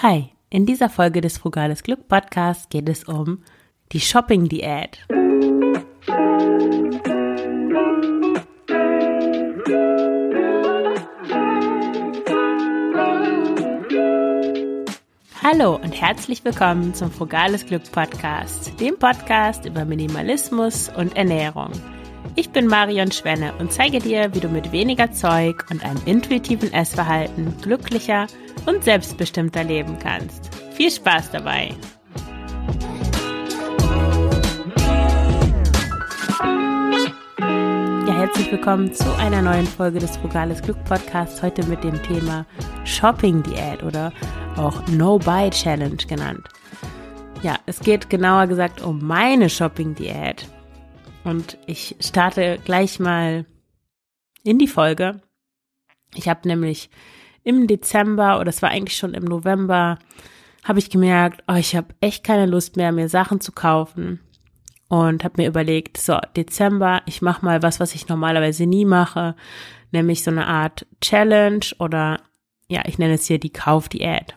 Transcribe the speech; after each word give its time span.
Hi, 0.00 0.30
in 0.48 0.64
dieser 0.64 0.90
Folge 0.90 1.20
des 1.20 1.38
Frugales 1.38 1.82
Glück 1.82 2.06
Podcasts 2.06 2.68
geht 2.68 2.88
es 2.88 3.02
um 3.02 3.42
die 3.90 3.98
Shopping-Diät. 3.98 5.04
Hallo 15.42 15.74
und 15.74 16.00
herzlich 16.00 16.44
willkommen 16.44 16.94
zum 16.94 17.10
Frugales 17.10 17.66
Glück 17.66 17.90
Podcast, 17.90 18.78
dem 18.78 18.96
Podcast 19.00 19.64
über 19.64 19.84
Minimalismus 19.84 20.88
und 20.96 21.16
Ernährung. 21.16 21.72
Ich 22.38 22.50
bin 22.50 22.68
Marion 22.68 23.10
Schwenne 23.10 23.52
und 23.58 23.72
zeige 23.72 23.98
dir, 23.98 24.32
wie 24.32 24.38
du 24.38 24.46
mit 24.46 24.70
weniger 24.70 25.10
Zeug 25.10 25.64
und 25.72 25.84
einem 25.84 26.00
intuitiven 26.06 26.72
Essverhalten 26.72 27.52
glücklicher 27.60 28.28
und 28.64 28.84
selbstbestimmter 28.84 29.64
leben 29.64 29.98
kannst. 29.98 30.48
Viel 30.70 30.88
Spaß 30.88 31.32
dabei! 31.32 31.74
Ja, 38.06 38.14
herzlich 38.14 38.52
willkommen 38.52 38.94
zu 38.94 39.12
einer 39.16 39.42
neuen 39.42 39.66
Folge 39.66 39.98
des 39.98 40.16
Frugales 40.18 40.62
Glück 40.62 40.82
Podcasts. 40.84 41.42
Heute 41.42 41.66
mit 41.66 41.82
dem 41.82 42.00
Thema 42.04 42.46
Shopping 42.84 43.42
Diät 43.42 43.82
oder 43.82 44.12
auch 44.56 44.86
No 44.86 45.18
Buy 45.18 45.50
Challenge 45.50 45.96
genannt. 46.08 46.46
Ja, 47.42 47.56
es 47.66 47.80
geht 47.80 48.08
genauer 48.08 48.46
gesagt 48.46 48.80
um 48.80 49.04
meine 49.04 49.50
Shopping 49.50 49.96
Diät. 49.96 50.46
Und 51.28 51.58
ich 51.66 51.94
starte 52.00 52.58
gleich 52.64 53.00
mal 53.00 53.44
in 54.44 54.58
die 54.58 54.66
Folge. 54.66 55.20
Ich 56.14 56.26
habe 56.26 56.48
nämlich 56.48 56.88
im 57.44 57.66
Dezember 57.66 58.40
oder 58.40 58.48
es 58.48 58.62
war 58.62 58.70
eigentlich 58.70 58.96
schon 58.96 59.12
im 59.12 59.24
November, 59.24 59.98
habe 60.64 60.78
ich 60.78 60.88
gemerkt, 60.88 61.44
oh, 61.46 61.54
ich 61.54 61.76
habe 61.76 61.94
echt 62.00 62.24
keine 62.24 62.46
Lust 62.46 62.76
mehr, 62.76 62.92
mir 62.92 63.10
Sachen 63.10 63.42
zu 63.42 63.52
kaufen 63.52 64.20
und 64.88 65.22
habe 65.22 65.42
mir 65.42 65.48
überlegt, 65.48 65.98
so 65.98 66.16
Dezember, 66.34 67.02
ich 67.04 67.20
mache 67.20 67.44
mal 67.44 67.62
was, 67.62 67.78
was 67.78 67.94
ich 67.94 68.08
normalerweise 68.08 68.64
nie 68.64 68.86
mache, 68.86 69.36
nämlich 69.92 70.24
so 70.24 70.30
eine 70.30 70.46
Art 70.46 70.86
Challenge 71.02 71.66
oder 71.78 72.22
ja, 72.68 72.84
ich 72.86 72.96
nenne 72.98 73.14
es 73.14 73.26
hier 73.26 73.38
die 73.38 73.52
Kaufdiät, 73.52 74.34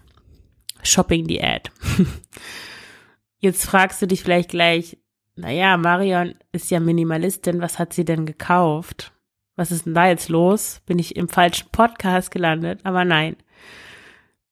Shopping-Diät. 0.83 1.71
Jetzt 3.39 3.65
fragst 3.65 4.01
du 4.01 4.07
dich 4.07 4.23
vielleicht 4.23 4.49
gleich, 4.49 4.97
naja, 5.35 5.77
Marion 5.77 6.35
ist 6.51 6.71
ja 6.71 6.79
Minimalistin, 6.79 7.61
was 7.61 7.79
hat 7.79 7.93
sie 7.93 8.05
denn 8.05 8.25
gekauft? 8.25 9.11
Was 9.55 9.71
ist 9.71 9.85
denn 9.85 9.93
da 9.93 10.07
jetzt 10.07 10.29
los? 10.29 10.81
Bin 10.85 10.99
ich 10.99 11.15
im 11.15 11.29
falschen 11.29 11.69
Podcast 11.71 12.31
gelandet? 12.31 12.79
Aber 12.83 13.05
nein. 13.05 13.35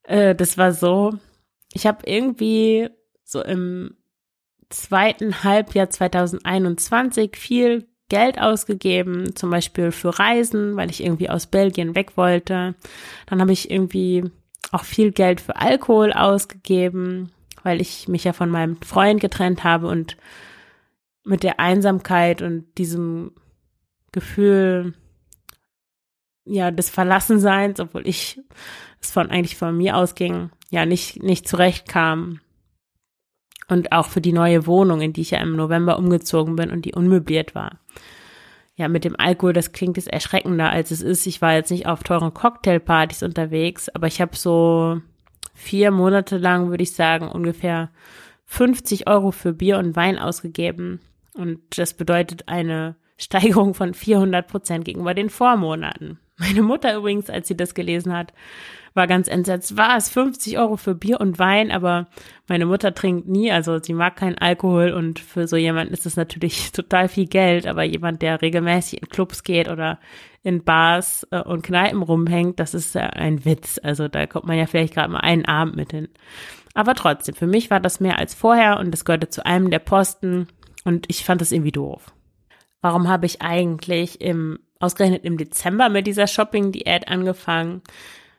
Äh, 0.04 0.36
das 0.36 0.58
war 0.58 0.74
so, 0.74 1.18
ich 1.74 1.88
habe 1.88 2.00
irgendwie 2.06 2.90
so 3.24 3.44
im 3.44 3.96
zweiten 4.70 5.44
Halbjahr 5.44 5.90
2021 5.90 7.36
viel 7.36 7.88
Geld 8.10 8.40
ausgegeben, 8.42 9.36
zum 9.36 9.52
Beispiel 9.52 9.92
für 9.92 10.18
Reisen, 10.18 10.76
weil 10.76 10.90
ich 10.90 11.04
irgendwie 11.04 11.30
aus 11.30 11.46
Belgien 11.46 11.96
weg 11.96 12.18
wollte. 12.18 12.76
Dann 13.28 13.42
habe 13.42 13.52
ich 13.52 13.70
irgendwie 13.70 14.32
auch 14.72 14.84
viel 14.84 15.12
Geld 15.12 15.42
für 15.42 15.56
Alkohol 15.56 16.12
ausgegeben, 16.12 17.32
weil 17.64 17.82
ich 17.82 18.08
mich 18.08 18.24
ja 18.24 18.34
von 18.34 18.50
meinem 18.50 18.82
Freund 18.82 19.22
getrennt 19.22 19.64
habe 19.64 19.88
und 19.88 20.18
mit 21.30 21.44
der 21.44 21.60
Einsamkeit 21.60 22.42
und 22.42 22.66
diesem 22.78 23.32
Gefühl, 24.12 24.96
ja, 26.44 26.72
des 26.72 26.90
Verlassenseins, 26.90 27.80
obwohl 27.80 28.08
ich 28.08 28.42
es 29.00 29.12
von 29.12 29.30
eigentlich 29.30 29.56
von 29.56 29.78
mir 29.78 29.96
ausging, 29.96 30.50
ja, 30.72 30.86
nicht, 30.86 31.22
nicht 31.22 31.48
zurechtkam. 31.48 32.40
Und 33.68 33.92
auch 33.92 34.08
für 34.08 34.22
die 34.22 34.34
neue 34.34 34.66
Wohnung, 34.66 35.02
in 35.02 35.14
die 35.14 35.22
ich 35.22 35.32
ja 35.32 35.40
im 35.40 35.56
November 35.56 36.00
umgezogen 36.00 36.56
bin 36.56 36.72
und 36.72 36.86
die 36.86 36.96
unmöbliert 36.96 37.54
war. 37.54 37.80
Ja, 38.76 38.88
mit 38.88 39.06
dem 39.06 39.16
Alkohol, 39.20 39.54
das 39.54 39.72
klingt 39.72 39.98
jetzt 39.98 40.12
erschreckender, 40.12 40.72
als 40.72 40.90
es 40.90 41.02
ist. 41.02 41.28
Ich 41.28 41.44
war 41.44 41.54
jetzt 41.54 41.70
nicht 41.70 41.86
auf 41.86 42.02
teuren 42.02 42.34
Cocktailpartys 42.34 43.22
unterwegs, 43.22 43.88
aber 43.90 44.08
ich 44.08 44.20
habe 44.20 44.36
so 44.36 45.00
vier 45.54 45.92
Monate 45.92 46.38
lang, 46.38 46.72
würde 46.72 46.82
ich 46.82 46.94
sagen, 46.94 47.28
ungefähr 47.28 47.92
50 48.46 49.08
Euro 49.08 49.30
für 49.30 49.54
Bier 49.54 49.78
und 49.78 49.96
Wein 49.96 50.18
ausgegeben. 50.18 51.02
Und 51.34 51.60
das 51.78 51.94
bedeutet 51.94 52.48
eine 52.48 52.96
Steigerung 53.18 53.74
von 53.74 53.94
400 53.94 54.48
Prozent 54.48 54.86
gegenüber 54.86 55.14
den 55.14 55.30
Vormonaten. 55.30 56.20
Meine 56.38 56.64
Mutter 56.64 56.96
übrigens, 56.96 57.30
als 57.30 57.50
sie 57.50 57.58
das 57.58 57.74
gelesen 57.74 58.14
hat, 58.16 58.34
war 58.94 59.08
ganz 59.08 59.28
entsetzt. 59.28 59.78
War 59.78 59.98
es 59.98 60.10
50 60.10 60.58
Euro 60.58 60.78
für 60.78 60.96
Bier 60.96 61.20
und 61.20 61.38
Wein, 61.38 61.70
aber 61.70 62.08
meine 62.48 62.66
Mutter 62.66 62.94
trinkt 62.94 63.28
nie, 63.28 63.52
also 63.52 63.80
sie 63.82 63.94
mag 63.94 64.16
keinen 64.16 64.38
Alkohol 64.38 64.92
und 64.92 65.20
für 65.20 65.48
so 65.48 65.58
jemanden 65.58 65.94
ist 65.94 66.06
das 66.06 66.16
natürlich 66.16 66.72
total 66.74 67.10
viel 67.10 67.28
Geld, 67.28 67.68
aber 67.68 67.84
jemand, 67.84 68.22
der 68.22 68.42
regelmäßig 68.42 69.02
in 69.02 69.10
Clubs 69.10 69.44
geht 69.44 69.70
oder 69.70 70.00
in 70.42 70.64
Bars 70.64 71.28
äh, 71.32 71.42
und 71.42 71.62
Kneipen 71.62 72.02
rumhängt, 72.02 72.60
das 72.60 72.74
ist 72.74 72.96
ja 72.96 73.08
ein 73.08 73.44
Witz. 73.44 73.80
Also 73.84 74.08
da 74.08 74.26
kommt 74.26 74.46
man 74.46 74.58
ja 74.58 74.66
vielleicht 74.66 74.94
gerade 74.94 75.12
mal 75.12 75.20
einen 75.20 75.46
Abend 75.46 75.76
mit 75.76 75.92
hin. 75.92 76.08
Aber 76.74 76.96
trotzdem, 76.96 77.36
für 77.36 77.48
mich 77.48 77.70
war 77.70 77.80
das 77.80 78.00
mehr 78.00 78.18
als 78.18 78.34
vorher 78.34 78.80
und 78.80 78.92
das 78.92 79.04
gehörte 79.04 79.28
zu 79.28 79.46
einem 79.46 79.70
der 79.70 79.80
Posten 79.80 80.48
und 80.90 81.06
ich 81.08 81.24
fand 81.24 81.40
das 81.40 81.52
irgendwie 81.52 81.72
doof. 81.72 82.12
Warum 82.82 83.08
habe 83.08 83.28
ich 83.28 83.44
eigentlich 83.44 84.22
im, 84.22 84.58
ausgerechnet 84.80 85.24
im 85.24 85.38
Dezember 85.38 85.88
mit 85.88 86.08
dieser 86.08 86.26
Shopping-Diät 86.26 87.08
angefangen? 87.08 87.84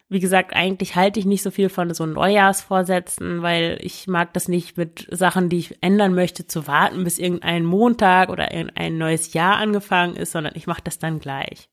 Wie 0.09 0.19
gesagt, 0.19 0.53
eigentlich 0.53 0.97
halte 0.97 1.21
ich 1.21 1.27
nicht 1.27 1.44
so 1.44 1.53
viel 1.53 1.69
von 1.69 1.94
so 1.94 2.06
Neujahrsvorsätzen, 2.06 3.43
weil 3.43 3.78
ich 3.83 4.09
mag 4.09 4.34
das 4.34 4.49
nicht 4.49 4.77
mit 4.77 5.06
Sachen, 5.12 5.49
die 5.49 5.59
ich 5.59 5.78
ändern 5.81 6.12
möchte, 6.12 6.49
zu 6.49 6.66
warten, 6.66 7.05
bis 7.05 7.21
irgendein 7.21 7.65
Montag 7.65 8.31
oder 8.31 8.53
irgendein 8.53 8.99
neues 8.99 9.33
Jahr 9.33 9.59
angefangen 9.59 10.16
ist, 10.16 10.33
sondern 10.33 10.55
ich 10.56 10.66
mache 10.66 10.83
das 10.83 10.99
dann 10.99 11.21
gleich. 11.21 11.69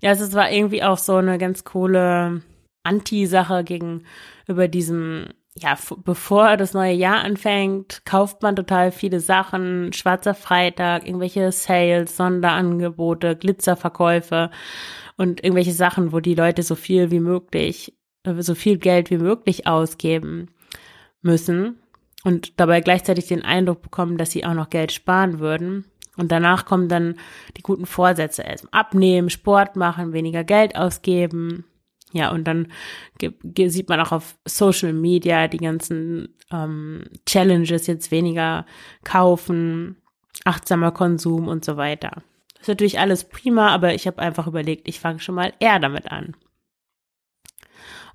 Ja, 0.00 0.12
es 0.12 0.32
war 0.32 0.50
irgendwie 0.50 0.82
auch 0.82 0.96
so 0.96 1.16
eine 1.16 1.36
ganz 1.36 1.64
coole 1.64 2.40
Anti-Sache 2.82 3.62
gegenüber 3.62 4.68
diesem 4.68 5.26
ja, 5.54 5.76
bevor 6.04 6.56
das 6.56 6.72
neue 6.72 6.94
Jahr 6.94 7.22
anfängt, 7.22 8.02
kauft 8.04 8.42
man 8.42 8.56
total 8.56 8.90
viele 8.90 9.20
Sachen, 9.20 9.92
schwarzer 9.92 10.34
Freitag, 10.34 11.06
irgendwelche 11.06 11.52
Sales, 11.52 12.16
Sonderangebote, 12.16 13.36
Glitzerverkäufe 13.36 14.50
und 15.18 15.44
irgendwelche 15.44 15.72
Sachen, 15.72 16.12
wo 16.12 16.20
die 16.20 16.34
Leute 16.34 16.62
so 16.62 16.74
viel 16.74 17.10
wie 17.10 17.20
möglich, 17.20 17.94
äh, 18.24 18.40
so 18.42 18.54
viel 18.54 18.78
Geld 18.78 19.10
wie 19.10 19.18
möglich 19.18 19.66
ausgeben 19.66 20.48
müssen 21.20 21.78
und 22.24 22.58
dabei 22.58 22.80
gleichzeitig 22.80 23.26
den 23.26 23.44
Eindruck 23.44 23.82
bekommen, 23.82 24.16
dass 24.16 24.30
sie 24.30 24.46
auch 24.46 24.54
noch 24.54 24.70
Geld 24.70 24.92
sparen 24.92 25.38
würden. 25.38 25.84
Und 26.16 26.30
danach 26.30 26.66
kommen 26.66 26.88
dann 26.88 27.16
die 27.56 27.62
guten 27.62 27.86
Vorsätze, 27.86 28.44
also 28.44 28.68
abnehmen, 28.70 29.30
Sport 29.30 29.76
machen, 29.76 30.12
weniger 30.12 30.44
Geld 30.44 30.76
ausgeben, 30.76 31.64
ja, 32.12 32.30
und 32.30 32.44
dann 32.44 32.68
sieht 33.56 33.88
man 33.88 34.00
auch 34.00 34.12
auf 34.12 34.36
Social 34.46 34.92
Media 34.92 35.48
die 35.48 35.58
ganzen 35.58 36.36
ähm, 36.50 37.04
Challenges 37.26 37.86
jetzt 37.86 38.10
weniger 38.10 38.66
kaufen, 39.04 39.96
achtsamer 40.44 40.92
Konsum 40.92 41.48
und 41.48 41.64
so 41.64 41.76
weiter. 41.76 42.22
Ist 42.60 42.68
natürlich 42.68 43.00
alles 43.00 43.24
prima, 43.24 43.70
aber 43.70 43.94
ich 43.94 44.06
habe 44.06 44.20
einfach 44.20 44.46
überlegt, 44.46 44.86
ich 44.88 45.00
fange 45.00 45.20
schon 45.20 45.34
mal 45.34 45.52
eher 45.58 45.78
damit 45.78 46.12
an. 46.12 46.36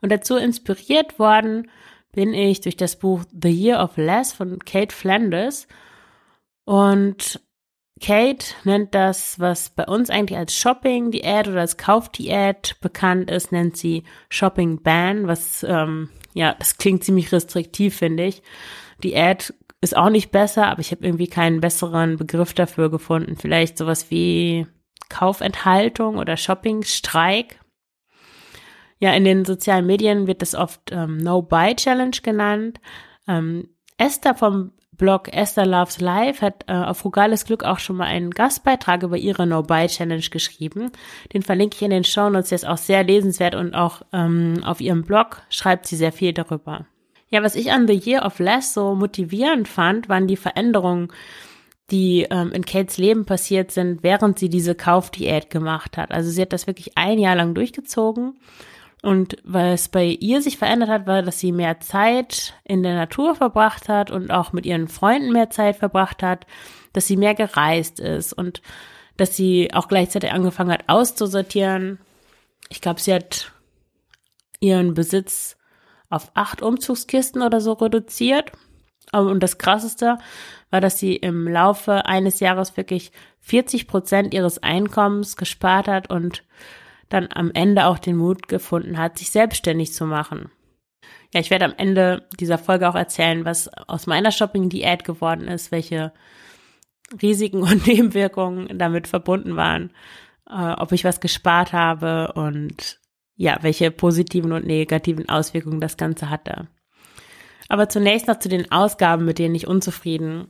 Und 0.02 0.12
dazu 0.12 0.36
inspiriert 0.36 1.20
worden 1.20 1.70
bin 2.12 2.34
ich 2.34 2.62
durch 2.62 2.78
das 2.78 2.98
Buch 2.98 3.24
The 3.32 3.50
Year 3.50 3.84
of 3.84 3.98
Less 3.98 4.34
von 4.34 4.60
Kate 4.60 4.96
Flanders. 4.96 5.68
Und 6.66 7.42
Kate 8.00 8.54
nennt 8.64 8.94
das, 8.94 9.40
was 9.40 9.70
bei 9.70 9.86
uns 9.86 10.10
eigentlich 10.10 10.38
als 10.38 10.56
Shopping-Diät 10.56 11.48
oder 11.48 11.62
als 11.62 11.78
Kaufdiät 11.78 12.76
bekannt 12.82 13.32
ist, 13.32 13.52
nennt 13.52 13.78
sie 13.78 14.04
Shopping-Ban, 14.30 15.28
was, 15.28 15.64
ähm, 15.64 16.10
ja, 16.34 16.54
das 16.54 16.78
klingt 16.78 17.04
ziemlich 17.04 17.32
restriktiv, 17.32 17.96
finde 17.98 18.26
ich. 18.26 18.44
Diät 19.04 19.54
ist 19.82 19.96
auch 19.96 20.10
nicht 20.10 20.32
besser, 20.32 20.68
aber 20.68 20.82
ich 20.82 20.92
habe 20.92 21.06
irgendwie 21.06 21.28
keinen 21.28 21.62
besseren 21.62 22.18
Begriff 22.18 22.54
dafür 22.54 22.90
gefunden. 22.90 23.36
Vielleicht 23.36 23.78
sowas 23.78 24.10
wie 24.10 24.68
Kaufenthaltung 25.10 26.18
oder 26.18 26.38
Shopping-Streik. 26.38 27.60
Ja, 29.00 29.14
in 29.14 29.24
den 29.24 29.46
sozialen 29.46 29.86
Medien 29.86 30.28
wird 30.28 30.42
das 30.42 30.56
oft 30.56 30.92
ähm, 30.92 31.18
No-Buy-Challenge 31.18 32.18
genannt. 32.24 32.80
Ähm, 33.28 33.70
Esther 33.98 34.36
vom 34.36 34.72
Blog 34.98 35.32
Esther 35.32 35.66
Loves 35.66 36.02
Life 36.02 36.46
hat 36.46 36.66
äh, 36.68 36.74
auf 36.74 36.98
Frugales 36.98 37.46
Glück 37.46 37.64
auch 37.64 37.80
schon 37.80 37.98
mal 37.98 38.06
einen 38.06 38.32
Gastbeitrag 38.32 39.04
über 39.04 39.18
ihre 39.18 39.46
No-Buy-Challenge 39.46 40.30
geschrieben. 40.32 40.92
Den 41.34 41.44
verlinke 41.44 41.76
ich 41.76 41.82
in 41.84 41.92
den 41.92 42.04
Show 42.04 42.30
Notes. 42.30 42.50
Der 42.50 42.58
ist 42.58 42.68
auch 42.68 42.78
sehr 42.78 43.04
lesenswert 43.04 43.56
und 43.56 43.76
auch 43.76 44.02
ähm, 44.12 44.64
auf 44.64 44.82
ihrem 44.82 45.04
Blog 45.04 45.42
schreibt 45.50 45.88
sie 45.88 45.96
sehr 45.96 46.12
viel 46.12 46.34
darüber. 46.34 46.86
Ja, 47.30 47.44
was 47.44 47.56
ich 47.56 47.72
an 47.72 47.88
The 47.88 47.94
Year 47.94 48.26
of 48.26 48.40
Less 48.40 48.74
so 48.74 48.96
motivierend 48.96 49.68
fand, 49.68 50.10
waren 50.10 50.28
die 50.28 50.38
Veränderungen, 50.38 51.10
die 51.92 52.26
ähm, 52.30 52.52
in 52.52 52.66
Kates 52.66 52.98
Leben 52.98 53.26
passiert 53.26 53.72
sind, 53.72 54.02
während 54.04 54.40
sie 54.40 54.50
diese 54.50 54.76
Kaufdiät 54.76 55.50
gemacht 55.50 55.98
hat. 55.98 56.12
Also 56.12 56.30
sie 56.30 56.42
hat 56.42 56.54
das 56.54 56.68
wirklich 56.68 56.98
ein 56.98 57.20
Jahr 57.20 57.36
lang 57.36 57.54
durchgezogen 57.54 58.36
Und 59.04 59.38
was 59.44 59.90
bei 59.90 60.06
ihr 60.06 60.42
sich 60.42 60.58
verändert 60.58 60.90
hat, 60.90 61.08
war, 61.08 61.22
dass 61.22 61.40
sie 61.40 61.52
mehr 61.52 61.80
Zeit 61.80 62.54
in 62.64 62.82
der 62.84 62.96
Natur 62.96 63.36
verbracht 63.36 63.90
hat 63.90 64.10
und 64.10 64.32
auch 64.32 64.54
mit 64.54 64.66
ihren 64.66 64.88
Freunden 64.88 65.32
mehr 65.32 65.50
Zeit 65.50 65.76
verbracht 65.76 66.24
hat, 66.24 66.48
dass 66.94 67.06
sie 67.06 67.18
mehr 67.18 67.36
gereist 67.36 68.00
ist 68.00 68.34
und 68.34 68.62
dass 69.16 69.36
sie 69.36 69.74
auch 69.74 69.88
gleichzeitig 69.88 70.32
angefangen 70.32 70.72
hat 70.72 70.86
auszusortieren. 70.88 72.00
Ich 72.70 72.82
glaube, 72.82 73.00
sie 73.00 73.14
hat 73.14 73.52
ihren 74.60 74.94
Besitz 74.94 75.58
auf 76.10 76.32
acht 76.34 76.62
Umzugskisten 76.62 77.42
oder 77.42 77.62
so 77.62 77.74
reduziert. 77.74 78.52
Und 79.14 79.42
das 79.42 79.58
Krasseste 79.58 80.18
war, 80.70 80.82
dass 80.82 81.00
sie 81.00 81.16
im 81.16 81.48
Laufe 81.48 82.06
eines 82.06 82.40
Jahres 82.40 82.76
wirklich 82.76 83.12
40 83.40 83.88
Prozent 83.88 84.34
ihres 84.34 84.62
Einkommens 84.62 85.38
gespart 85.38 85.88
hat 85.88 86.10
und 86.10 86.44
dann 87.10 87.30
am 87.34 87.52
Ende 87.54 87.86
auch 87.86 88.00
den 88.00 88.18
Mut 88.18 88.48
gefunden 88.48 88.98
hat, 88.98 89.18
sich 89.18 89.32
selbstständig 89.32 89.94
zu 89.94 90.06
machen. 90.06 90.52
Ja, 91.34 91.40
ich 91.40 91.50
werde 91.50 91.66
am 91.66 91.74
Ende 91.78 92.28
dieser 92.40 92.58
Folge 92.58 92.90
auch 92.90 92.96
erzählen, 92.96 93.46
was 93.46 93.68
aus 93.70 94.08
meiner 94.08 94.32
Shopping-Diät 94.32 95.04
geworden 95.04 95.48
ist, 95.48 95.72
welche 95.72 96.14
Risiken 97.22 97.62
und 97.64 97.88
Nebenwirkungen 97.88 98.78
damit 98.78 99.08
verbunden 99.08 99.56
waren, 99.56 99.92
äh, 100.50 100.74
ob 100.74 100.92
ich 100.92 101.04
was 101.04 101.20
gespart 101.20 101.74
habe 101.74 102.34
und 102.34 103.00
ja, 103.36 103.58
welche 103.62 103.92
positiven 103.92 104.52
und 104.52 104.66
negativen 104.66 105.30
Auswirkungen 105.30 105.80
das 105.80 105.96
Ganze 105.96 106.30
hatte. 106.30 106.68
Aber 107.70 107.90
zunächst 107.90 108.28
noch 108.28 108.40
zu 108.40 108.50
den 108.50 108.72
Ausgaben, 108.72 109.26
mit 109.26 109.40
denen 109.40 109.54
ich 109.54 109.68
unzufrieden 109.68 110.50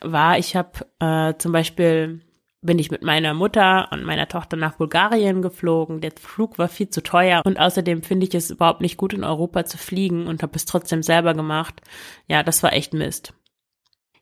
war. 0.00 0.38
Ich 0.38 0.56
habe 0.56 0.86
äh, 1.00 1.36
zum 1.38 1.52
Beispiel 1.52 2.20
bin 2.62 2.78
ich 2.78 2.90
mit 2.90 3.02
meiner 3.02 3.34
Mutter 3.34 3.88
und 3.90 4.04
meiner 4.04 4.28
Tochter 4.28 4.56
nach 4.56 4.76
Bulgarien 4.76 5.42
geflogen. 5.42 6.00
Der 6.00 6.12
Flug 6.18 6.58
war 6.58 6.68
viel 6.68 6.88
zu 6.88 7.02
teuer 7.02 7.42
und 7.44 7.58
außerdem 7.58 8.02
finde 8.02 8.26
ich 8.26 8.34
es 8.34 8.50
überhaupt 8.50 8.80
nicht 8.80 8.96
gut, 8.96 9.12
in 9.12 9.24
Europa 9.24 9.64
zu 9.64 9.78
fliegen 9.78 10.28
und 10.28 10.42
habe 10.42 10.54
es 10.54 10.64
trotzdem 10.64 11.02
selber 11.02 11.34
gemacht. 11.34 11.80
Ja, 12.28 12.42
das 12.42 12.62
war 12.62 12.72
echt 12.72 12.94
Mist. 12.94 13.34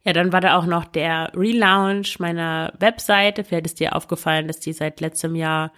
Ja, 0.04 0.14
dann 0.14 0.32
war 0.32 0.40
da 0.40 0.56
auch 0.56 0.64
noch 0.64 0.86
der 0.86 1.32
Relaunch 1.34 2.18
meiner 2.18 2.72
Webseite. 2.78 3.44
Vielleicht 3.44 3.66
ist 3.66 3.80
dir 3.80 3.94
aufgefallen, 3.94 4.46
dass 4.46 4.58
die 4.58 4.72
seit 4.72 5.00
letztem 5.00 5.34
Jahr 5.34 5.72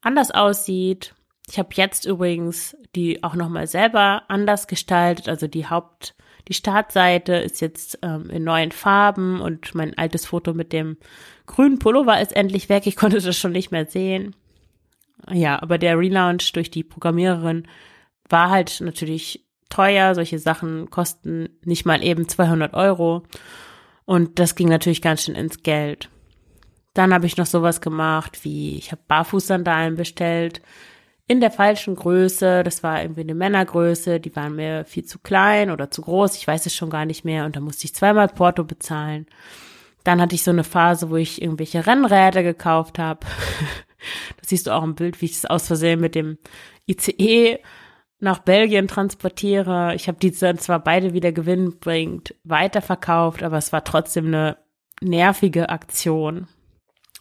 anders 0.00 0.32
aussieht. 0.32 1.14
Ich 1.48 1.58
habe 1.58 1.68
jetzt 1.74 2.04
übrigens 2.04 2.76
die 2.96 3.22
auch 3.22 3.34
nochmal 3.34 3.66
selber 3.66 4.22
anders 4.28 4.66
gestaltet. 4.66 5.28
Also 5.28 5.46
die 5.46 5.68
Haupt, 5.68 6.14
die 6.48 6.54
Startseite 6.54 7.34
ist 7.34 7.60
jetzt 7.60 7.98
ähm, 8.02 8.30
in 8.30 8.42
neuen 8.42 8.72
Farben 8.72 9.40
und 9.40 9.74
mein 9.74 9.96
altes 9.96 10.26
Foto 10.26 10.54
mit 10.54 10.72
dem 10.72 10.96
grünen 11.46 11.78
Pullover 11.78 12.20
ist 12.20 12.34
endlich 12.34 12.68
weg. 12.68 12.86
Ich 12.86 12.96
konnte 12.96 13.20
das 13.20 13.36
schon 13.36 13.52
nicht 13.52 13.70
mehr 13.70 13.86
sehen. 13.86 14.34
Ja, 15.30 15.60
aber 15.62 15.78
der 15.78 15.98
Relaunch 15.98 16.52
durch 16.52 16.70
die 16.70 16.84
Programmiererin 16.84 17.68
war 18.28 18.50
halt 18.50 18.80
natürlich 18.80 19.44
teuer. 19.68 20.14
Solche 20.14 20.38
Sachen 20.38 20.90
kosten 20.90 21.48
nicht 21.64 21.86
mal 21.86 22.02
eben 22.02 22.28
200 22.28 22.74
Euro. 22.74 23.22
Und 24.04 24.38
das 24.38 24.54
ging 24.54 24.68
natürlich 24.68 25.02
ganz 25.02 25.24
schön 25.24 25.34
ins 25.34 25.62
Geld. 25.62 26.08
Dann 26.94 27.12
habe 27.12 27.26
ich 27.26 27.36
noch 27.36 27.46
sowas 27.46 27.80
gemacht 27.80 28.44
wie, 28.44 28.78
ich 28.78 28.90
habe 28.90 29.02
Barfußsandalen 29.06 29.96
bestellt 29.96 30.62
in 31.28 31.40
der 31.40 31.50
falschen 31.50 31.96
Größe. 31.96 32.62
Das 32.62 32.82
war 32.82 33.02
irgendwie 33.02 33.22
eine 33.22 33.34
Männergröße, 33.34 34.20
die 34.20 34.34
waren 34.36 34.56
mir 34.56 34.84
viel 34.84 35.04
zu 35.04 35.18
klein 35.18 35.70
oder 35.70 35.90
zu 35.90 36.02
groß, 36.02 36.36
ich 36.36 36.46
weiß 36.46 36.66
es 36.66 36.74
schon 36.74 36.90
gar 36.90 37.04
nicht 37.04 37.24
mehr. 37.24 37.44
Und 37.44 37.56
da 37.56 37.60
musste 37.60 37.84
ich 37.84 37.94
zweimal 37.94 38.28
Porto 38.28 38.64
bezahlen. 38.64 39.26
Dann 40.04 40.20
hatte 40.20 40.36
ich 40.36 40.44
so 40.44 40.52
eine 40.52 40.64
Phase, 40.64 41.10
wo 41.10 41.16
ich 41.16 41.42
irgendwelche 41.42 41.86
Rennräder 41.86 42.42
gekauft 42.42 42.98
habe. 42.98 43.26
das 44.38 44.48
siehst 44.48 44.66
du 44.68 44.70
auch 44.70 44.84
im 44.84 44.94
Bild, 44.94 45.20
wie 45.20 45.26
ich 45.26 45.32
es 45.32 45.46
aus 45.46 45.66
Versehen 45.66 46.00
mit 46.00 46.14
dem 46.14 46.38
ICE 46.88 47.58
nach 48.20 48.38
Belgien 48.38 48.88
transportiere. 48.88 49.94
Ich 49.94 50.08
habe 50.08 50.18
die 50.18 50.30
dann 50.30 50.58
zwar 50.58 50.78
beide 50.78 51.12
wieder 51.12 51.32
gewinnbringend 51.32 52.34
weiterverkauft, 52.44 53.42
aber 53.42 53.58
es 53.58 53.72
war 53.72 53.84
trotzdem 53.84 54.26
eine 54.26 54.58
nervige 55.02 55.68
Aktion. 55.68 56.46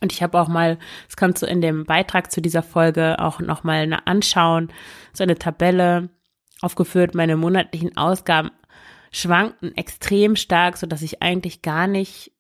Und 0.02 0.12
ich 0.12 0.22
habe 0.22 0.40
auch 0.40 0.48
mal, 0.48 0.78
das 1.08 1.16
kannst 1.16 1.42
du 1.42 1.46
in 1.46 1.62
dem 1.62 1.86
Beitrag 1.86 2.32
zu 2.32 2.42
dieser 2.42 2.64
Folge 2.64 3.20
auch 3.20 3.40
noch 3.40 3.64
mal 3.64 4.02
anschauen, 4.06 4.72
so 5.14 5.24
eine 5.24 5.38
Tabelle 5.38 6.10
aufgeführt. 6.62 7.16
Meine 7.16 7.38
monatlichen 7.38 7.96
Ausgaben 7.96 8.52
schwankten 9.12 9.76
extrem 9.78 10.36
stark, 10.36 10.78
so 10.78 10.88
dass 10.88 11.02
ich 11.02 11.22
eigentlich 11.22 11.62
gar 11.62 11.88
nicht 11.88 12.34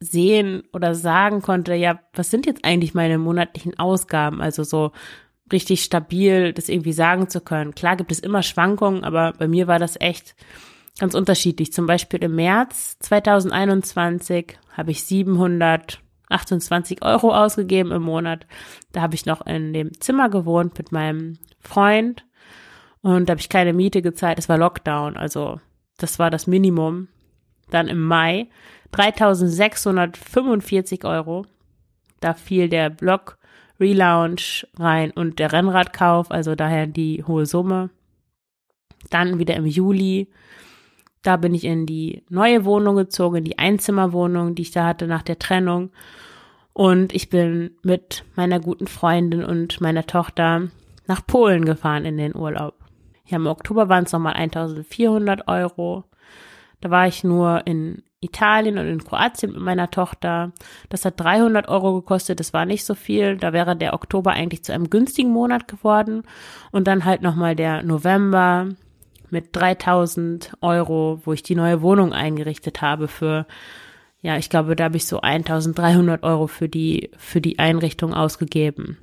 sehen 0.00 0.64
oder 0.72 0.94
sagen 0.94 1.40
konnte, 1.40 1.74
ja, 1.74 2.00
was 2.12 2.30
sind 2.30 2.46
jetzt 2.46 2.64
eigentlich 2.64 2.94
meine 2.94 3.16
monatlichen 3.18 3.78
Ausgaben? 3.78 4.42
Also 4.42 4.62
so 4.62 4.92
richtig 5.50 5.82
stabil, 5.82 6.52
das 6.52 6.68
irgendwie 6.68 6.92
sagen 6.92 7.28
zu 7.28 7.40
können. 7.40 7.74
Klar 7.74 7.96
gibt 7.96 8.12
es 8.12 8.20
immer 8.20 8.42
Schwankungen, 8.42 9.04
aber 9.04 9.32
bei 9.32 9.48
mir 9.48 9.66
war 9.66 9.78
das 9.78 9.98
echt 10.00 10.34
ganz 10.98 11.14
unterschiedlich. 11.14 11.72
Zum 11.72 11.86
Beispiel 11.86 12.22
im 12.22 12.34
März 12.34 12.98
2021 13.00 14.58
habe 14.76 14.90
ich 14.90 15.04
728 16.30 17.02
Euro 17.02 17.34
ausgegeben 17.34 17.90
im 17.92 18.02
Monat. 18.02 18.46
Da 18.92 19.00
habe 19.02 19.14
ich 19.14 19.26
noch 19.26 19.46
in 19.46 19.72
dem 19.72 20.00
Zimmer 20.00 20.28
gewohnt 20.28 20.76
mit 20.78 20.92
meinem 20.92 21.38
Freund 21.60 22.24
und 23.02 23.28
da 23.28 23.32
habe 23.32 23.40
ich 23.40 23.48
keine 23.48 23.72
Miete 23.72 24.02
gezahlt. 24.02 24.38
Es 24.38 24.48
war 24.48 24.58
Lockdown, 24.58 25.16
also 25.16 25.60
das 25.98 26.18
war 26.18 26.30
das 26.30 26.46
Minimum. 26.46 27.08
Dann 27.70 27.88
im 27.88 28.02
Mai 28.02 28.48
3645 28.92 31.04
Euro. 31.04 31.46
Da 32.20 32.34
fiel 32.34 32.68
der 32.68 32.90
Block 32.90 33.38
Relaunch 33.80 34.66
rein 34.78 35.10
und 35.10 35.38
der 35.38 35.52
Rennradkauf, 35.52 36.30
also 36.30 36.54
daher 36.54 36.86
die 36.86 37.24
hohe 37.24 37.46
Summe. 37.46 37.90
Dann 39.10 39.38
wieder 39.38 39.56
im 39.56 39.66
Juli, 39.66 40.28
da 41.24 41.38
bin 41.38 41.54
ich 41.54 41.64
in 41.64 41.86
die 41.86 42.22
neue 42.28 42.64
Wohnung 42.64 42.96
gezogen, 42.96 43.36
in 43.38 43.44
die 43.44 43.58
Einzimmerwohnung, 43.58 44.54
die 44.54 44.62
ich 44.62 44.70
da 44.70 44.86
hatte 44.86 45.06
nach 45.06 45.22
der 45.22 45.38
Trennung. 45.38 45.90
Und 46.74 47.14
ich 47.14 47.30
bin 47.30 47.72
mit 47.82 48.24
meiner 48.36 48.60
guten 48.60 48.86
Freundin 48.86 49.42
und 49.42 49.80
meiner 49.80 50.06
Tochter 50.06 50.68
nach 51.06 51.26
Polen 51.26 51.64
gefahren 51.64 52.04
in 52.04 52.18
den 52.18 52.36
Urlaub. 52.36 52.74
Ja, 53.26 53.36
im 53.36 53.46
Oktober 53.46 53.88
waren 53.88 54.04
es 54.04 54.12
nochmal 54.12 54.34
1400 54.34 55.48
Euro. 55.48 56.04
Da 56.82 56.90
war 56.90 57.06
ich 57.06 57.24
nur 57.24 57.66
in 57.66 58.02
Italien 58.20 58.76
und 58.76 58.86
in 58.86 59.02
Kroatien 59.02 59.52
mit 59.52 59.62
meiner 59.62 59.90
Tochter. 59.90 60.52
Das 60.90 61.06
hat 61.06 61.18
300 61.18 61.68
Euro 61.68 61.94
gekostet, 61.94 62.38
das 62.38 62.52
war 62.52 62.66
nicht 62.66 62.84
so 62.84 62.94
viel. 62.94 63.38
Da 63.38 63.54
wäre 63.54 63.76
der 63.76 63.94
Oktober 63.94 64.32
eigentlich 64.32 64.62
zu 64.62 64.74
einem 64.74 64.90
günstigen 64.90 65.30
Monat 65.30 65.68
geworden. 65.68 66.22
Und 66.70 66.86
dann 66.86 67.06
halt 67.06 67.22
nochmal 67.22 67.56
der 67.56 67.82
November 67.82 68.68
mit 69.34 69.48
3000 69.52 70.52
Euro, 70.60 71.20
wo 71.24 71.32
ich 71.32 71.42
die 71.42 71.56
neue 71.56 71.82
Wohnung 71.82 72.12
eingerichtet 72.12 72.80
habe 72.80 73.08
für, 73.08 73.46
ja, 74.22 74.38
ich 74.38 74.48
glaube, 74.48 74.76
da 74.76 74.84
habe 74.84 74.96
ich 74.96 75.06
so 75.06 75.20
1300 75.20 76.22
Euro 76.22 76.46
für 76.46 76.68
die, 76.68 77.10
für 77.18 77.40
die 77.40 77.58
Einrichtung 77.58 78.14
ausgegeben. 78.14 78.96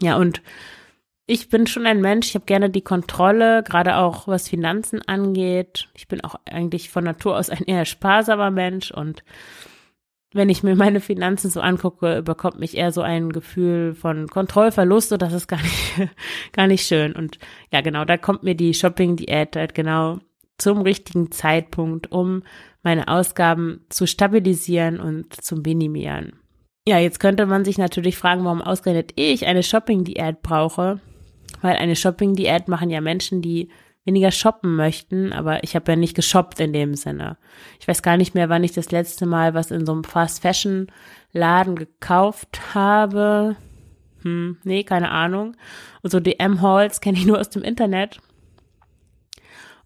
Ja, 0.00 0.16
und 0.18 0.42
ich 1.26 1.48
bin 1.48 1.66
schon 1.66 1.86
ein 1.86 2.02
Mensch, 2.02 2.28
ich 2.28 2.34
habe 2.34 2.44
gerne 2.44 2.68
die 2.68 2.82
Kontrolle, 2.82 3.62
gerade 3.62 3.96
auch 3.96 4.28
was 4.28 4.48
Finanzen 4.48 5.00
angeht. 5.08 5.88
Ich 5.94 6.06
bin 6.06 6.22
auch 6.22 6.34
eigentlich 6.44 6.90
von 6.90 7.04
Natur 7.04 7.38
aus 7.38 7.48
ein 7.48 7.64
eher 7.64 7.86
sparsamer 7.86 8.50
Mensch 8.50 8.90
und 8.90 9.24
wenn 10.32 10.48
ich 10.48 10.62
mir 10.62 10.76
meine 10.76 11.00
Finanzen 11.00 11.50
so 11.50 11.60
angucke, 11.60 12.18
überkommt 12.18 12.58
mich 12.58 12.76
eher 12.76 12.92
so 12.92 13.02
ein 13.02 13.32
Gefühl 13.32 13.94
von 13.94 14.28
Kontrollverlust 14.28 15.12
und 15.12 15.22
das 15.22 15.32
ist 15.32 15.46
gar 15.46 15.60
nicht, 15.60 16.10
gar 16.52 16.66
nicht 16.66 16.86
schön. 16.86 17.12
Und 17.12 17.38
ja, 17.72 17.80
genau, 17.80 18.04
da 18.04 18.16
kommt 18.16 18.42
mir 18.42 18.54
die 18.54 18.74
Shopping-Diät 18.74 19.56
halt 19.56 19.74
genau 19.74 20.18
zum 20.58 20.82
richtigen 20.82 21.30
Zeitpunkt, 21.32 22.12
um 22.12 22.42
meine 22.82 23.08
Ausgaben 23.08 23.84
zu 23.88 24.06
stabilisieren 24.06 25.00
und 25.00 25.34
zu 25.42 25.56
minimieren. 25.56 26.34
Ja, 26.86 26.98
jetzt 26.98 27.20
könnte 27.20 27.46
man 27.46 27.64
sich 27.64 27.78
natürlich 27.78 28.16
fragen, 28.16 28.44
warum 28.44 28.60
ausgerechnet 28.60 29.12
ich 29.16 29.46
eine 29.46 29.62
Shopping-Diät 29.62 30.42
brauche 30.42 31.00
weil 31.60 31.76
eine 31.76 31.96
Shopping-Diät 31.96 32.68
machen 32.68 32.90
ja 32.90 33.00
Menschen, 33.00 33.42
die 33.42 33.68
weniger 34.04 34.30
shoppen 34.30 34.74
möchten, 34.74 35.32
aber 35.32 35.62
ich 35.62 35.74
habe 35.74 35.92
ja 35.92 35.96
nicht 35.96 36.14
geshoppt 36.14 36.60
in 36.60 36.72
dem 36.72 36.94
Sinne. 36.94 37.36
Ich 37.80 37.86
weiß 37.86 38.02
gar 38.02 38.16
nicht 38.16 38.34
mehr, 38.34 38.48
wann 38.48 38.64
ich 38.64 38.72
das 38.72 38.90
letzte 38.90 39.26
Mal 39.26 39.54
was 39.54 39.70
in 39.70 39.86
so 39.86 39.92
einem 39.92 40.04
Fast-Fashion-Laden 40.04 41.76
gekauft 41.76 42.74
habe. 42.74 43.56
Hm, 44.22 44.58
nee, 44.64 44.82
keine 44.84 45.10
Ahnung. 45.10 45.56
Und 46.02 46.10
so 46.10 46.20
DM-Halls 46.20 47.00
kenne 47.00 47.18
ich 47.18 47.26
nur 47.26 47.38
aus 47.38 47.50
dem 47.50 47.62
Internet. 47.62 48.20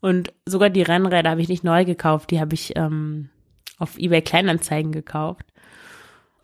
Und 0.00 0.32
sogar 0.46 0.70
die 0.70 0.82
Rennräder 0.82 1.30
habe 1.30 1.40
ich 1.42 1.48
nicht 1.48 1.64
neu 1.64 1.84
gekauft, 1.84 2.30
die 2.30 2.40
habe 2.40 2.54
ich 2.54 2.76
ähm, 2.76 3.28
auf 3.78 3.98
eBay 3.98 4.22
Kleinanzeigen 4.22 4.92
gekauft 4.92 5.46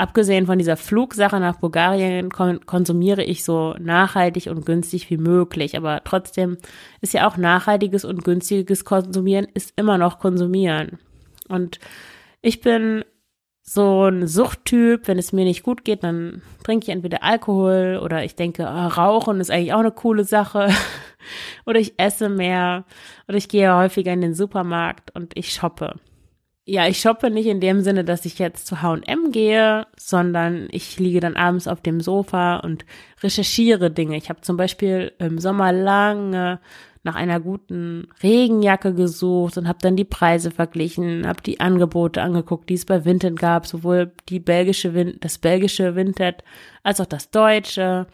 abgesehen 0.03 0.47
von 0.47 0.59
dieser 0.59 0.77
Flugsache 0.77 1.39
nach 1.39 1.61
Bulgarien 1.61 2.29
kon 2.31 2.67
konsumiere 2.67 3.23
ich 3.23 3.45
so 3.45 3.77
nachhaltig 3.79 4.49
und 4.49 4.67
günstig 4.67 5.11
wie 5.11 5.17
möglich. 5.17 5.77
Aber 5.77 6.03
trotzdem 6.03 6.59
ist 7.01 7.15
ja 7.15 7.29
auch 7.29 7.37
nachhaltiges 7.37 8.05
und 8.05 8.25
günstiges 8.25 8.85
Konsumieren 8.85 9.47
ist 9.55 9.73
immer 9.77 9.99
noch 9.99 10.19
Konsumieren. 10.19 10.99
Und 11.49 11.79
ich 12.41 12.61
bin 12.61 13.05
so 13.63 14.09
ein 14.09 14.27
Suchttyp. 14.27 15.07
Wenn 15.07 15.19
es 15.19 15.33
mir 15.33 15.45
nicht 15.45 15.63
gut 15.63 15.85
geht, 15.85 16.03
dann 16.03 16.43
trinke 16.65 16.85
ich 16.85 16.89
entweder 16.89 17.23
Alkohol 17.23 18.01
oder 18.03 18.25
ich 18.25 18.35
denke, 18.35 18.65
oh, 18.65 18.89
Rauchen 18.89 19.39
ist 19.39 19.53
eigentlich 19.53 19.73
auch 19.73 19.79
eine 19.79 19.93
coole 19.93 20.25
Sache. 20.25 20.69
oder 21.65 21.79
ich 21.79 21.95
esse 21.97 22.29
mehr 22.29 22.85
oder 23.29 23.37
ich 23.37 23.49
gehe 23.49 23.73
häufiger 23.73 24.13
in 24.13 24.21
den 24.21 24.35
Supermarkt 24.35 25.15
und 25.15 25.39
ich 25.39 25.53
shoppe. 25.53 25.95
Ja, 26.65 26.87
ich 26.87 27.01
shoppe 27.01 27.29
nicht 27.31 27.47
in 27.47 27.61
dem 27.61 27.81
Sinne, 27.81 28.05
dass 28.05 28.25
ich 28.25 28.39
jetzt 28.39 28.69
zu 28.69 28.83
H&M 28.83 29.33
gehe, 29.33 29.87
sondern 29.97 30.69
ich 30.71 30.99
liege 31.01 31.19
dann 31.19 31.35
abends 31.37 31.67
auf 31.67 31.81
dem 31.81 32.01
Sofa 32.01 32.59
und 32.59 32.85
recherchiere 33.21 33.91
Dinge. 33.91 34.17
Ich 34.17 34.29
habe 34.29 34.43
zum 34.43 34.57
Beispiel 34.57 35.13
im 35.19 35.39
Sommer 35.39 35.73
lange 35.73 36.61
nach 37.03 37.17
einer 37.17 37.41
guten 37.41 38.07
Regenjacke 38.23 38.95
gesucht 38.95 39.59
und 39.59 39.67
habe 39.67 39.81
dann 39.83 39.97
die 39.97 40.05
Preise 40.05 40.53
verglichen, 40.53 41.27
habe 41.27 41.43
die 41.43 41.59
Angebote 41.59 42.23
angeguckt, 42.23 42.69
die 42.71 42.75
es 42.75 42.87
bei 42.87 43.05
Vinted 43.05 43.39
gab, 43.39 43.67
sowohl 43.67 44.13
die 44.29 44.39
belgische 44.39 44.95
Vin 44.95 45.17
das 45.21 45.39
belgische 45.39 45.97
Vinted 45.97 46.45
als 46.85 47.01
auch 47.01 47.07
das 47.07 47.31
deutsche. 47.31 48.07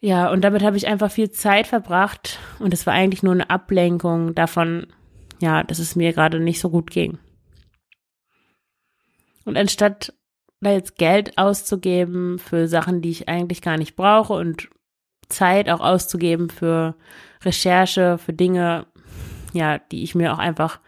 Ja, 0.00 0.30
und 0.30 0.42
damit 0.42 0.62
habe 0.62 0.76
ich 0.76 0.86
einfach 0.86 1.10
viel 1.10 1.30
Zeit 1.30 1.66
verbracht 1.66 2.38
und 2.60 2.72
es 2.72 2.86
war 2.86 2.94
eigentlich 2.94 3.24
nur 3.24 3.32
eine 3.32 3.50
Ablenkung 3.50 4.34
davon, 4.36 4.86
ja, 5.40 5.62
dass 5.62 5.78
es 5.78 5.96
mir 5.96 6.12
gerade 6.12 6.40
nicht 6.40 6.60
so 6.60 6.70
gut 6.70 6.90
ging. 6.90 7.18
Und 9.44 9.56
anstatt 9.56 10.14
da 10.60 10.72
jetzt 10.72 10.96
Geld 10.96 11.36
auszugeben 11.36 12.38
für 12.38 12.68
Sachen, 12.68 13.02
die 13.02 13.10
ich 13.10 13.28
eigentlich 13.28 13.62
gar 13.62 13.76
nicht 13.76 13.96
brauche 13.96 14.32
und 14.32 14.68
Zeit 15.28 15.68
auch 15.68 15.80
auszugeben 15.80 16.50
für 16.50 16.96
Recherche, 17.44 18.18
für 18.18 18.32
Dinge, 18.32 18.86
ja, 19.52 19.78
die 19.78 20.02
ich 20.02 20.14
mir 20.14 20.32
auch 20.32 20.38
einfach 20.38 20.80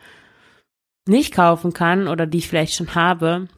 nicht 1.07 1.33
kaufen 1.33 1.73
kann 1.73 2.09
oder 2.09 2.27
die 2.27 2.39
ich 2.39 2.49
vielleicht 2.49 2.75
schon 2.75 2.95
habe, 2.95 3.49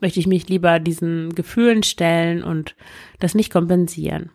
möchte 0.00 0.20
ich 0.20 0.26
mich 0.26 0.48
lieber 0.48 0.80
diesen 0.80 1.34
Gefühlen 1.34 1.82
stellen 1.82 2.42
und 2.42 2.74
das 3.18 3.34
nicht 3.34 3.52
kompensieren. 3.52 4.30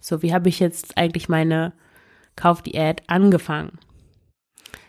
So, 0.00 0.22
wie 0.22 0.32
habe 0.32 0.48
ich 0.48 0.60
jetzt 0.60 0.96
eigentlich 0.96 1.28
meine 1.28 1.72
Kaufdiät 2.36 3.02
angefangen? 3.08 3.78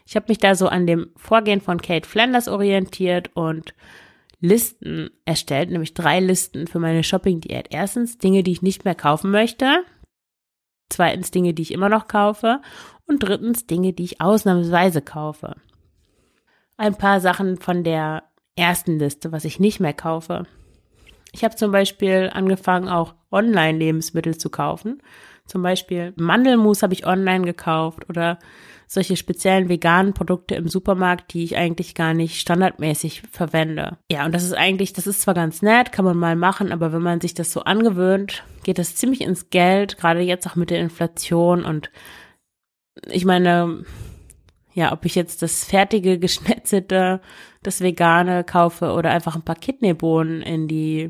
Ich 0.06 0.16
habe 0.16 0.26
mich 0.30 0.38
da 0.38 0.56
so 0.56 0.68
an 0.68 0.86
dem 0.88 1.12
Vorgehen 1.16 1.62
von 1.62 1.82
Kate 1.82 2.08
Flanders 2.08 2.48
orientiert 2.48 3.32
und 3.36 3.74
Listen 4.40 5.10
erstellt, 5.24 5.72
nämlich 5.72 5.94
drei 5.94 6.20
Listen 6.20 6.68
für 6.68 6.80
meine 6.80 7.04
Shopping-Diät. 7.04 7.68
Erstens 7.70 8.18
Dinge, 8.18 8.44
die 8.44 8.52
ich 8.52 8.62
nicht 8.62 8.84
mehr 8.84 8.96
kaufen 8.96 9.32
möchte. 9.32 9.86
Zweitens 10.90 11.32
Dinge, 11.32 11.54
die 11.54 11.62
ich 11.62 11.72
immer 11.72 11.88
noch 11.88 12.08
kaufe. 12.10 12.60
Und 13.06 13.24
drittens 13.24 13.68
Dinge, 13.68 13.94
die 13.94 14.04
ich 14.04 14.20
ausnahmsweise 14.20 15.02
kaufe. 15.02 15.56
Ein 16.76 16.96
paar 16.96 17.22
Sachen 17.22 17.58
von 17.58 17.86
der 17.86 18.24
ersten 18.58 19.00
Liste, 19.00 19.32
was 19.32 19.46
ich 19.46 19.62
nicht 19.62 19.80
mehr 19.80 19.94
kaufe. 19.94 20.46
Ich 21.32 21.46
habe 21.46 21.56
zum 21.56 21.72
Beispiel 21.72 22.30
angefangen, 22.34 22.90
auch 22.90 23.16
Online-Lebensmittel 23.32 24.38
zu 24.38 24.50
kaufen. 24.50 25.02
Zum 25.46 25.64
Beispiel 25.64 26.14
Mandelmus 26.16 26.84
habe 26.84 26.94
ich 26.94 27.06
online 27.06 27.46
gekauft 27.46 28.10
oder 28.10 28.40
solche 28.94 29.18
speziellen 29.18 29.70
veganen 29.70 30.14
Produkte 30.14 30.54
im 30.54 30.68
Supermarkt, 30.68 31.34
die 31.34 31.44
ich 31.44 31.58
eigentlich 31.58 31.96
gar 31.96 32.14
nicht 32.14 32.40
standardmäßig 32.40 33.24
verwende. 33.32 33.98
Ja, 34.12 34.24
und 34.24 34.36
das 34.36 34.44
ist 34.44 34.54
eigentlich, 34.54 34.94
das 34.94 35.08
ist 35.08 35.22
zwar 35.22 35.34
ganz 35.34 35.64
nett, 35.64 35.92
kann 35.92 36.06
man 36.06 36.16
mal 36.16 36.36
machen, 36.36 36.72
aber 36.72 36.94
wenn 36.94 37.02
man 37.02 37.20
sich 37.20 37.34
das 37.34 37.52
so 37.52 37.64
angewöhnt, 37.64 38.44
geht 38.64 38.78
das 38.78 38.96
ziemlich 38.96 39.22
ins 39.22 39.50
Geld, 39.50 39.98
gerade 39.98 40.20
jetzt 40.22 40.46
auch 40.46 40.56
mit 40.56 40.70
der 40.70 40.80
Inflation 40.80 41.66
und 41.66 41.90
ich 43.08 43.26
meine, 43.26 43.84
ja, 44.76 44.92
ob 44.92 45.06
ich 45.06 45.16
jetzt 45.16 45.42
das 45.42 45.64
fertige 45.64 46.20
geschnetzelte, 46.20 47.20
das 47.64 47.82
vegane 47.82 48.44
kaufe 48.44 48.94
oder 48.94 49.10
einfach 49.10 49.36
ein 49.36 49.42
paar 49.42 49.56
Kidneybohnen 49.56 50.44
in 50.44 50.68
die 50.68 51.10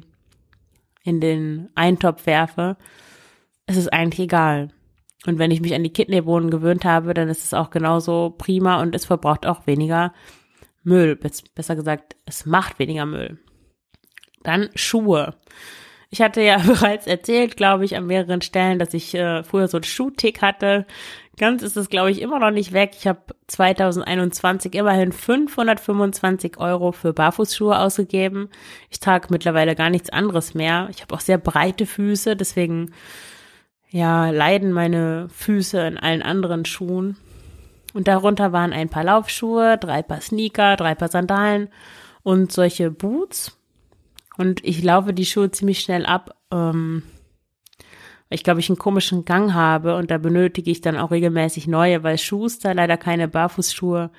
in 1.04 1.20
den 1.20 1.70
Eintopf 1.76 2.26
werfe, 2.28 2.78
es 3.66 3.76
ist 3.76 3.92
eigentlich 3.92 4.22
egal. 4.22 4.70
Und 5.26 5.40
wenn 5.40 5.52
ich 5.52 5.62
mich 5.62 5.74
an 5.74 5.84
die 5.84 5.94
Kidneybohnen 5.94 6.52
gewöhnt 6.52 6.86
habe, 6.86 7.14
dann 7.14 7.30
ist 7.30 7.44
es 7.44 7.54
auch 7.54 7.70
genauso 7.70 8.36
prima 8.38 8.82
und 8.82 8.94
es 8.94 9.06
verbraucht 9.06 9.46
auch 9.46 9.68
weniger 9.68 10.14
Müll. 10.84 11.16
Besser 11.16 11.76
gesagt, 11.76 12.16
es 12.26 12.46
macht 12.46 12.80
weniger 12.80 13.06
Müll. 13.06 13.40
Dann 14.44 14.70
Schuhe. 14.76 15.36
Ich 16.10 16.22
hatte 16.22 16.42
ja 16.42 16.58
bereits 16.66 17.08
erzählt, 17.08 17.58
glaube 17.58 17.86
ich, 17.86 17.96
an 17.96 18.06
mehreren 18.06 18.42
Stellen, 18.42 18.80
dass 18.80 18.94
ich 18.94 19.16
äh, 19.16 19.44
früher 19.44 19.68
so 19.68 19.78
einen 19.78 19.86
Schuhtick 19.86 20.42
hatte. 20.42 20.86
Ganz 21.38 21.64
ist 21.64 21.78
es, 21.78 21.90
glaube 21.90 22.12
ich, 22.12 22.22
immer 22.22 22.38
noch 22.38 22.52
nicht 22.52 22.74
weg. 22.74 22.92
Ich 22.96 23.08
habe 23.08 23.22
2021 23.48 24.76
immerhin 24.76 25.12
525 25.12 26.58
Euro 26.58 26.92
für 26.92 27.14
Barfußschuhe 27.14 27.80
ausgegeben. 27.80 28.50
Ich 28.92 29.00
trage 29.00 29.30
mittlerweile 29.32 29.74
gar 29.74 29.90
nichts 29.90 30.12
anderes 30.12 30.54
mehr. 30.54 30.90
Ich 30.92 31.02
habe 31.02 31.16
auch 31.16 31.22
sehr 31.22 31.40
breite 31.40 31.88
Füße, 31.88 32.36
deswegen 32.36 32.92
ja, 33.94 34.32
leiden 34.32 34.72
meine 34.74 35.30
Füße 35.30 35.80
in 35.86 36.00
allen 36.00 36.24
anderen 36.24 36.66
Schuhen. 36.66 37.16
Und 37.94 38.08
darunter 38.08 38.52
waren 38.52 38.74
ein 38.74 38.90
paar 38.90 39.04
Laufschuhe, 39.04 39.78
drei 39.78 40.02
Paar 40.02 40.20
Sneaker, 40.20 40.76
drei 40.78 40.96
Paar 40.96 41.10
Sandalen 41.10 41.70
und 42.24 42.52
solche 42.52 42.90
Boots. 42.90 43.56
Und 44.36 44.66
ich 44.66 44.84
laufe 44.84 45.14
die 45.14 45.28
Schuhe 45.28 45.52
ziemlich 45.52 45.80
schnell 45.82 46.08
ab, 46.08 46.36
ähm, 46.52 47.04
weil 48.30 48.38
ich 48.38 48.44
glaube, 48.44 48.62
ich 48.62 48.70
einen 48.70 48.80
komischen 48.80 49.26
Gang 49.26 49.54
habe 49.54 49.96
und 49.96 50.10
da 50.10 50.18
benötige 50.18 50.72
ich 50.72 50.82
dann 50.82 50.98
auch 50.98 51.12
regelmäßig 51.12 51.68
neue, 51.68 52.02
weil 52.02 52.18
Schuster 52.18 52.74
leider 52.74 52.98
keine 52.98 53.28
Barfußschuhe 53.28 54.10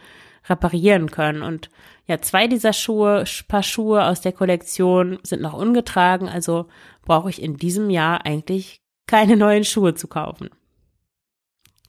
reparieren 0.49 1.11
können. 1.11 1.43
Und 1.43 1.69
ja, 2.07 2.21
zwei 2.21 2.47
dieser 2.47 2.75
Schuhe, 2.75 3.25
Paar 3.49 3.65
Schuhe 3.65 4.05
aus 4.05 4.21
der 4.21 4.33
Kollektion 4.33 5.19
sind 5.25 5.43
noch 5.43 5.55
ungetragen, 5.55 6.29
also 6.29 6.67
brauche 7.03 7.29
ich 7.29 7.43
in 7.43 7.57
diesem 7.57 7.91
Jahr 7.91 8.25
eigentlich 8.25 8.84
keine 9.07 9.37
neuen 9.37 9.65
Schuhe 9.65 9.95
zu 9.95 10.09
kaufen. 10.09 10.51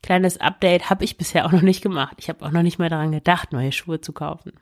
Kleines 0.02 0.40
Update 0.40 0.90
habe 0.90 1.04
ich 1.04 1.18
bisher 1.18 1.46
auch 1.46 1.52
noch 1.52 1.62
nicht 1.62 1.82
gemacht. 1.82 2.18
Ich 2.20 2.30
habe 2.30 2.46
auch 2.46 2.52
noch 2.52 2.62
nicht 2.62 2.78
mal 2.78 2.90
daran 2.90 3.12
gedacht, 3.12 3.52
neue 3.52 3.72
Schuhe 3.72 4.02
zu 4.02 4.14
kaufen. 4.14 4.54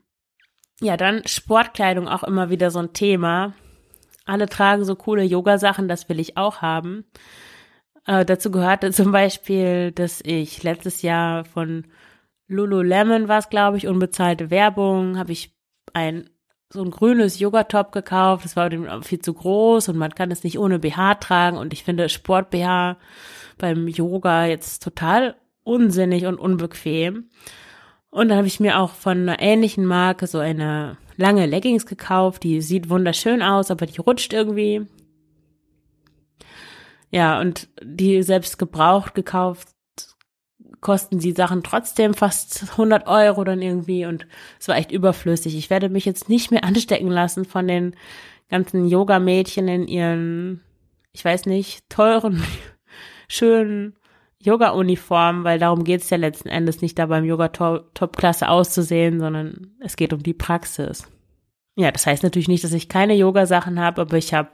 Ja, 0.80 0.98
dann 0.98 1.28
Sportkleidung 1.28 2.08
auch 2.08 2.24
immer 2.24 2.50
wieder 2.50 2.72
so 2.72 2.80
ein 2.80 2.94
Thema. 2.94 3.54
Alle 4.26 4.48
tragen 4.48 4.86
so 4.86 4.96
coole 4.96 5.24
Yoga-Sachen, 5.24 5.88
das 5.88 6.08
will 6.08 6.20
ich 6.20 6.38
auch 6.38 6.62
haben. 6.62 7.06
Äh, 8.06 8.26
dazu 8.26 8.52
gehörte 8.52 8.92
zum 8.92 9.12
Beispiel, 9.12 9.92
dass 9.92 10.22
ich 10.22 10.64
letztes 10.64 11.02
Jahr 11.02 11.46
von 11.46 11.88
Lululemon 12.48 13.28
war 13.28 13.40
es, 13.40 13.50
glaube 13.50 13.78
ich, 13.78 13.88
unbezahlte 13.88 14.50
Werbung, 14.50 15.18
habe 15.18 15.32
ich 15.32 15.56
ein 15.94 16.30
so 16.74 16.84
ein 16.84 16.90
grünes 16.90 17.40
Yogatop 17.40 17.92
gekauft. 17.92 18.46
Das 18.46 18.56
war 18.56 18.70
viel 19.04 19.20
zu 19.20 19.34
groß 19.34 19.90
und 19.90 19.98
man 19.98 20.16
kann 20.16 20.32
es 20.32 20.44
nicht 20.44 20.58
ohne 20.58 20.80
BH 20.80 21.16
tragen. 21.16 21.58
Und 21.58 21.72
ich 21.72 21.84
finde 21.84 22.10
Sport 22.10 22.50
BH 22.50 22.98
beim 23.60 23.88
Yoga 23.88 24.48
jetzt 24.48 24.82
total 24.82 25.36
unsinnig 25.64 26.26
und 26.26 26.40
unbequem. 26.40 27.30
Und 28.10 28.30
dann 28.30 28.38
habe 28.38 28.48
ich 28.48 28.60
mir 28.60 28.80
auch 28.80 28.92
von 28.92 29.22
einer 29.22 29.40
ähnlichen 29.40 29.86
Marke 29.86 30.26
so 30.26 30.40
eine 30.40 30.98
lange 31.16 31.46
Leggings 31.46 31.86
gekauft. 31.86 32.42
Die 32.44 32.60
sieht 32.62 32.90
wunderschön 32.90 33.44
aus, 33.44 33.70
aber 33.70 33.86
die 33.86 34.02
rutscht 34.02 34.34
irgendwie. 34.34 34.88
Ja, 37.12 37.40
und 37.40 37.70
die 37.84 38.24
selbst 38.24 38.58
gebraucht 38.58 39.14
gekauft 39.14 39.73
kosten 40.84 41.18
die 41.18 41.32
Sachen 41.32 41.64
trotzdem 41.64 42.14
fast 42.14 42.72
100 42.72 43.08
Euro 43.08 43.44
dann 43.44 43.62
irgendwie 43.62 44.06
und 44.06 44.28
es 44.60 44.68
war 44.68 44.78
echt 44.78 44.92
überflüssig. 44.92 45.58
Ich 45.58 45.72
werde 45.72 45.90
mich 45.90 46.06
jetzt 46.06 46.30
nicht 46.30 46.52
mehr 46.52 46.64
anstecken 46.66 47.10
lassen 47.10 47.46
von 47.46 47.68
den 47.68 47.96
ganzen 48.50 48.88
Yoga-Mädchen 48.88 49.68
in 49.68 49.88
ihren, 49.88 50.62
ich 51.14 51.26
weiß 51.26 51.48
nicht, 51.48 51.90
teuren, 51.90 52.44
schönen 53.28 53.96
Yoga-Uniformen, 54.40 55.44
weil 55.44 55.58
darum 55.58 55.86
geht's 55.86 56.10
ja 56.10 56.18
letzten 56.18 56.50
Endes 56.50 56.82
nicht 56.82 57.00
da 57.00 57.08
beim 57.08 57.24
Yoga-Top-Klasse 57.24 58.50
auszusehen, 58.50 59.20
sondern 59.20 59.74
es 59.80 59.96
geht 59.96 60.14
um 60.14 60.22
die 60.22 60.34
Praxis. 60.34 61.08
Ja, 61.76 61.92
das 61.92 62.06
heißt 62.06 62.24
natürlich 62.24 62.50
nicht, 62.50 62.64
dass 62.64 62.74
ich 62.74 62.90
keine 62.90 63.16
Yoga-Sachen 63.16 63.80
habe, 63.80 64.02
aber 64.02 64.18
ich 64.18 64.34
habe 64.34 64.52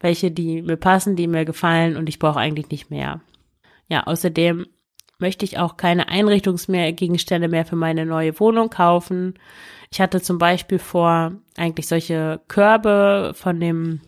welche, 0.00 0.30
die 0.30 0.62
mir 0.62 0.76
passen, 0.76 1.16
die 1.16 1.26
mir 1.26 1.44
gefallen 1.44 1.96
und 1.96 2.08
ich 2.08 2.18
brauche 2.18 2.38
eigentlich 2.38 2.70
nicht 2.70 2.90
mehr. 2.90 3.20
Ja, 3.88 4.04
außerdem 4.04 4.66
möchte 5.22 5.46
ich 5.46 5.56
auch 5.56 5.78
keine 5.78 6.08
Einrichtungsgegenstände 6.08 7.48
mehr 7.48 7.64
für 7.64 7.76
meine 7.76 8.04
neue 8.04 8.38
Wohnung 8.38 8.68
kaufen. 8.68 9.38
Ich 9.90 10.00
hatte 10.00 10.20
zum 10.20 10.36
Beispiel 10.36 10.78
vor, 10.78 11.32
eigentlich 11.56 11.86
solche 11.86 12.40
Körbe 12.48 13.32
von 13.34 13.60
dem 13.60 14.00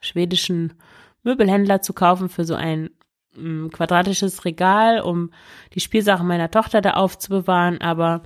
schwedischen 0.00 0.72
Möbelhändler 1.22 1.82
zu 1.82 1.92
kaufen 1.92 2.28
für 2.28 2.44
so 2.44 2.54
ein 2.54 2.90
ähm, 3.36 3.70
quadratisches 3.70 4.44
Regal, 4.44 5.00
um 5.00 5.30
die 5.74 5.80
Spielsachen 5.80 6.26
meiner 6.26 6.50
Tochter 6.50 6.80
da 6.80 6.92
aufzubewahren. 6.92 7.80
Aber 7.82 8.22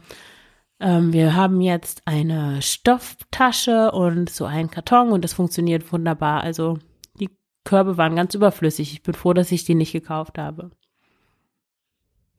ähm, 0.80 1.12
wir 1.12 1.34
haben 1.34 1.60
jetzt 1.60 2.02
eine 2.04 2.62
Stofftasche 2.62 3.90
und 3.90 4.30
so 4.30 4.44
einen 4.44 4.70
Karton 4.70 5.10
und 5.10 5.24
das 5.24 5.32
funktioniert 5.32 5.92
wunderbar. 5.92 6.42
Also 6.42 6.78
die 7.18 7.30
Körbe 7.64 7.96
waren 7.96 8.14
ganz 8.14 8.34
überflüssig. 8.34 8.92
Ich 8.92 9.02
bin 9.02 9.14
froh, 9.14 9.32
dass 9.32 9.50
ich 9.50 9.64
die 9.64 9.74
nicht 9.74 9.92
gekauft 9.92 10.38
habe. 10.38 10.70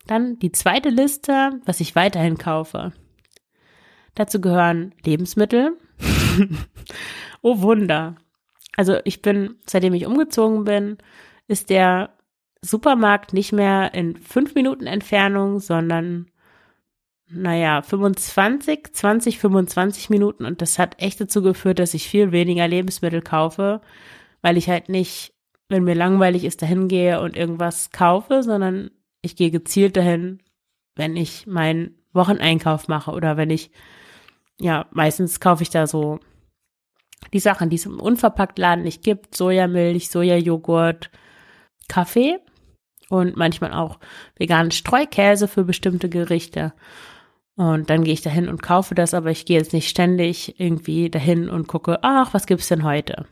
Dann 0.10 0.40
die 0.40 0.52
zweite 0.52 0.90
Liste, 0.90 1.62
was 1.66 1.80
ich 1.82 1.96
weiterhin 1.96 2.40
kaufe. 2.40 2.94
Dazu 4.16 4.42
gehören 4.42 4.96
Lebensmittel. 5.06 5.78
oh 7.44 7.62
Wunder. 7.62 8.16
Also 8.76 8.98
ich 9.04 9.22
bin, 9.22 9.58
seitdem 9.68 9.94
ich 9.94 10.08
umgezogen 10.08 10.64
bin, 10.64 10.98
ist 11.48 11.70
der 11.70 12.10
Supermarkt 12.60 13.34
nicht 13.34 13.52
mehr 13.52 13.94
in 13.94 14.18
fünf 14.18 14.56
Minuten 14.56 14.88
Entfernung, 14.88 15.60
sondern 15.60 16.32
naja, 17.28 17.84
25, 17.84 18.92
20, 18.92 19.38
25 19.38 20.10
Minuten 20.10 20.44
und 20.44 20.64
das 20.64 20.80
hat 20.80 21.00
echt 21.00 21.22
dazu 21.22 21.44
geführt, 21.44 21.78
dass 21.78 21.94
ich 21.94 22.10
viel 22.10 22.32
weniger 22.32 22.68
Lebensmittel 22.68 23.22
kaufe, 23.22 23.80
weil 24.42 24.58
ich 24.58 24.70
halt 24.70 24.90
nicht, 24.90 25.36
wenn 25.68 25.84
mir 25.84 25.94
langweilig 25.94 26.46
ist, 26.46 26.64
dahin 26.64 26.88
gehe 26.88 27.22
und 27.22 27.38
irgendwas 27.38 27.92
kaufe, 27.92 28.42
sondern 28.42 28.90
ich 29.22 29.36
gehe 29.36 29.52
gezielt 29.52 29.98
dahin, 29.98 30.42
wenn 30.96 31.16
ich 31.16 31.48
meinen 31.48 31.96
Wocheneinkauf 32.14 32.88
mache 32.88 33.12
oder 33.12 33.38
wenn 33.38 33.50
ich, 33.50 33.72
ja, 34.60 34.88
meistens 34.92 35.40
kaufe 35.40 35.64
ich 35.64 35.70
da 35.70 35.88
so 35.88 36.20
die 37.34 37.40
Sachen, 37.40 37.70
die 37.70 37.76
es 37.76 37.86
im 37.86 38.00
Unverpacktladen 38.00 38.84
nicht 38.84 39.04
gibt, 39.04 39.36
Sojamilch, 39.36 40.10
Sojajoghurt, 40.10 41.12
Kaffee 41.88 42.40
und 43.10 43.36
manchmal 43.36 43.74
auch 43.74 44.00
veganen 44.38 44.72
Streukäse 44.72 45.48
für 45.48 45.64
bestimmte 45.64 46.10
Gerichte. 46.10 46.74
Und 47.56 47.90
dann 47.90 48.06
gehe 48.06 48.14
ich 48.14 48.22
dahin 48.22 48.48
und 48.48 48.62
kaufe 48.62 48.96
das, 48.96 49.14
aber 49.14 49.32
ich 49.32 49.46
gehe 49.46 49.58
jetzt 49.58 49.74
nicht 49.74 49.90
ständig 49.90 50.60
irgendwie 50.60 51.10
dahin 51.10 51.50
und 51.50 51.68
gucke, 51.68 52.00
ach, 52.04 52.34
was 52.34 52.46
gibt's 52.46 52.70
denn 52.70 52.84
heute? 52.84 53.26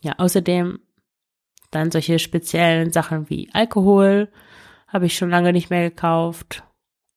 Ja, 0.00 0.14
außerdem 0.18 0.80
dann 1.70 1.90
solche 1.90 2.18
speziellen 2.18 2.90
Sachen 2.90 3.30
wie 3.30 3.48
Alkohol 3.52 4.28
habe 4.88 5.06
ich 5.06 5.16
schon 5.16 5.30
lange 5.30 5.52
nicht 5.52 5.70
mehr 5.70 5.88
gekauft 5.88 6.64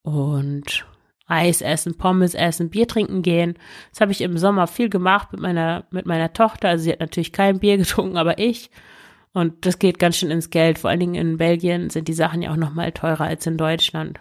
und 0.03 0.85
Eis 1.27 1.61
essen, 1.61 1.97
Pommes 1.97 2.33
essen, 2.33 2.69
Bier 2.69 2.87
trinken 2.87 3.21
gehen. 3.21 3.57
Das 3.91 4.01
habe 4.01 4.11
ich 4.11 4.21
im 4.21 4.37
Sommer 4.37 4.67
viel 4.67 4.89
gemacht 4.89 5.31
mit 5.31 5.41
meiner 5.41 5.85
mit 5.89 6.05
meiner 6.05 6.33
Tochter. 6.33 6.69
Also 6.69 6.83
sie 6.83 6.91
hat 6.91 6.99
natürlich 6.99 7.31
kein 7.31 7.59
Bier 7.59 7.77
getrunken, 7.79 8.17
aber 8.17 8.37
ich. 8.37 8.69
Und 9.33 9.65
das 9.65 9.79
geht 9.79 9.97
ganz 9.97 10.17
schön 10.17 10.29
ins 10.29 10.49
Geld. 10.49 10.79
Vor 10.79 10.89
allen 10.89 10.99
Dingen 10.99 11.15
in 11.15 11.37
Belgien 11.37 11.89
sind 11.89 12.09
die 12.09 12.13
Sachen 12.13 12.41
ja 12.41 12.51
auch 12.51 12.57
noch 12.57 12.73
mal 12.73 12.91
teurer 12.91 13.25
als 13.25 13.47
in 13.47 13.57
Deutschland. 13.57 14.19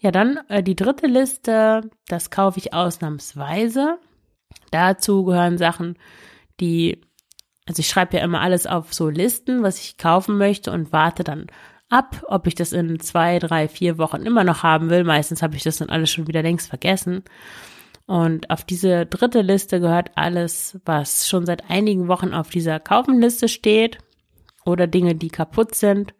Ja, 0.00 0.10
dann 0.10 0.40
äh, 0.48 0.62
die 0.62 0.76
dritte 0.76 1.06
Liste, 1.06 1.88
das 2.08 2.30
kaufe 2.30 2.58
ich 2.58 2.74
ausnahmsweise. 2.74 3.98
Dazu 4.72 5.24
gehören 5.24 5.58
Sachen, 5.58 5.96
die, 6.60 7.00
also 7.66 7.80
ich 7.80 7.88
schreibe 7.88 8.16
ja 8.16 8.24
immer 8.24 8.40
alles 8.40 8.66
auf 8.66 8.92
so 8.92 9.08
Listen, 9.08 9.62
was 9.62 9.80
ich 9.80 9.96
kaufen 9.96 10.36
möchte 10.36 10.72
und 10.72 10.92
warte 10.92 11.22
dann 11.22 11.46
ab, 11.88 12.24
ob 12.28 12.46
ich 12.46 12.54
das 12.54 12.72
in 12.72 13.00
zwei, 13.00 13.38
drei, 13.38 13.68
vier 13.68 13.98
Wochen 13.98 14.22
immer 14.22 14.44
noch 14.44 14.62
haben 14.62 14.90
will. 14.90 15.04
Meistens 15.04 15.42
habe 15.42 15.56
ich 15.56 15.62
das 15.62 15.78
dann 15.78 15.90
alles 15.90 16.10
schon 16.10 16.26
wieder 16.26 16.42
längst 16.42 16.68
vergessen. 16.68 17.24
Und 18.06 18.50
auf 18.50 18.64
diese 18.64 19.06
dritte 19.06 19.40
Liste 19.40 19.80
gehört 19.80 20.10
alles, 20.14 20.78
was 20.84 21.28
schon 21.28 21.46
seit 21.46 21.70
einigen 21.70 22.08
Wochen 22.08 22.34
auf 22.34 22.50
dieser 22.50 22.80
Kaufenliste 22.80 23.48
steht 23.48 23.98
oder 24.64 24.86
Dinge, 24.86 25.14
die 25.14 25.28
kaputt 25.28 25.74
sind 25.74 26.14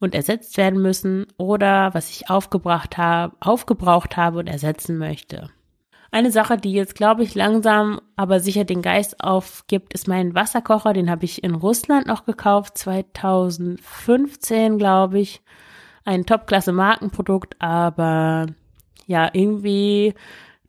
und 0.00 0.14
ersetzt 0.14 0.56
werden 0.58 0.82
müssen 0.82 1.26
oder 1.38 1.94
was 1.94 2.10
ich 2.10 2.28
aufgebracht 2.28 2.98
habe, 2.98 3.34
aufgebraucht 3.40 4.16
habe 4.16 4.38
und 4.40 4.48
ersetzen 4.48 4.98
möchte. 4.98 5.50
Eine 6.14 6.30
Sache, 6.30 6.56
die 6.56 6.72
jetzt, 6.72 6.94
glaube 6.94 7.24
ich, 7.24 7.34
langsam 7.34 8.00
aber 8.14 8.38
sicher 8.38 8.62
den 8.62 8.82
Geist 8.82 9.18
aufgibt, 9.18 9.92
ist 9.94 10.06
mein 10.06 10.32
Wasserkocher. 10.32 10.92
Den 10.92 11.10
habe 11.10 11.24
ich 11.24 11.42
in 11.42 11.56
Russland 11.56 12.06
noch 12.06 12.24
gekauft, 12.24 12.78
2015, 12.78 14.78
glaube 14.78 15.18
ich. 15.18 15.42
Ein 16.04 16.24
Top-Klasse-Markenprodukt, 16.24 17.60
aber 17.60 18.46
ja, 19.08 19.28
irgendwie, 19.32 20.14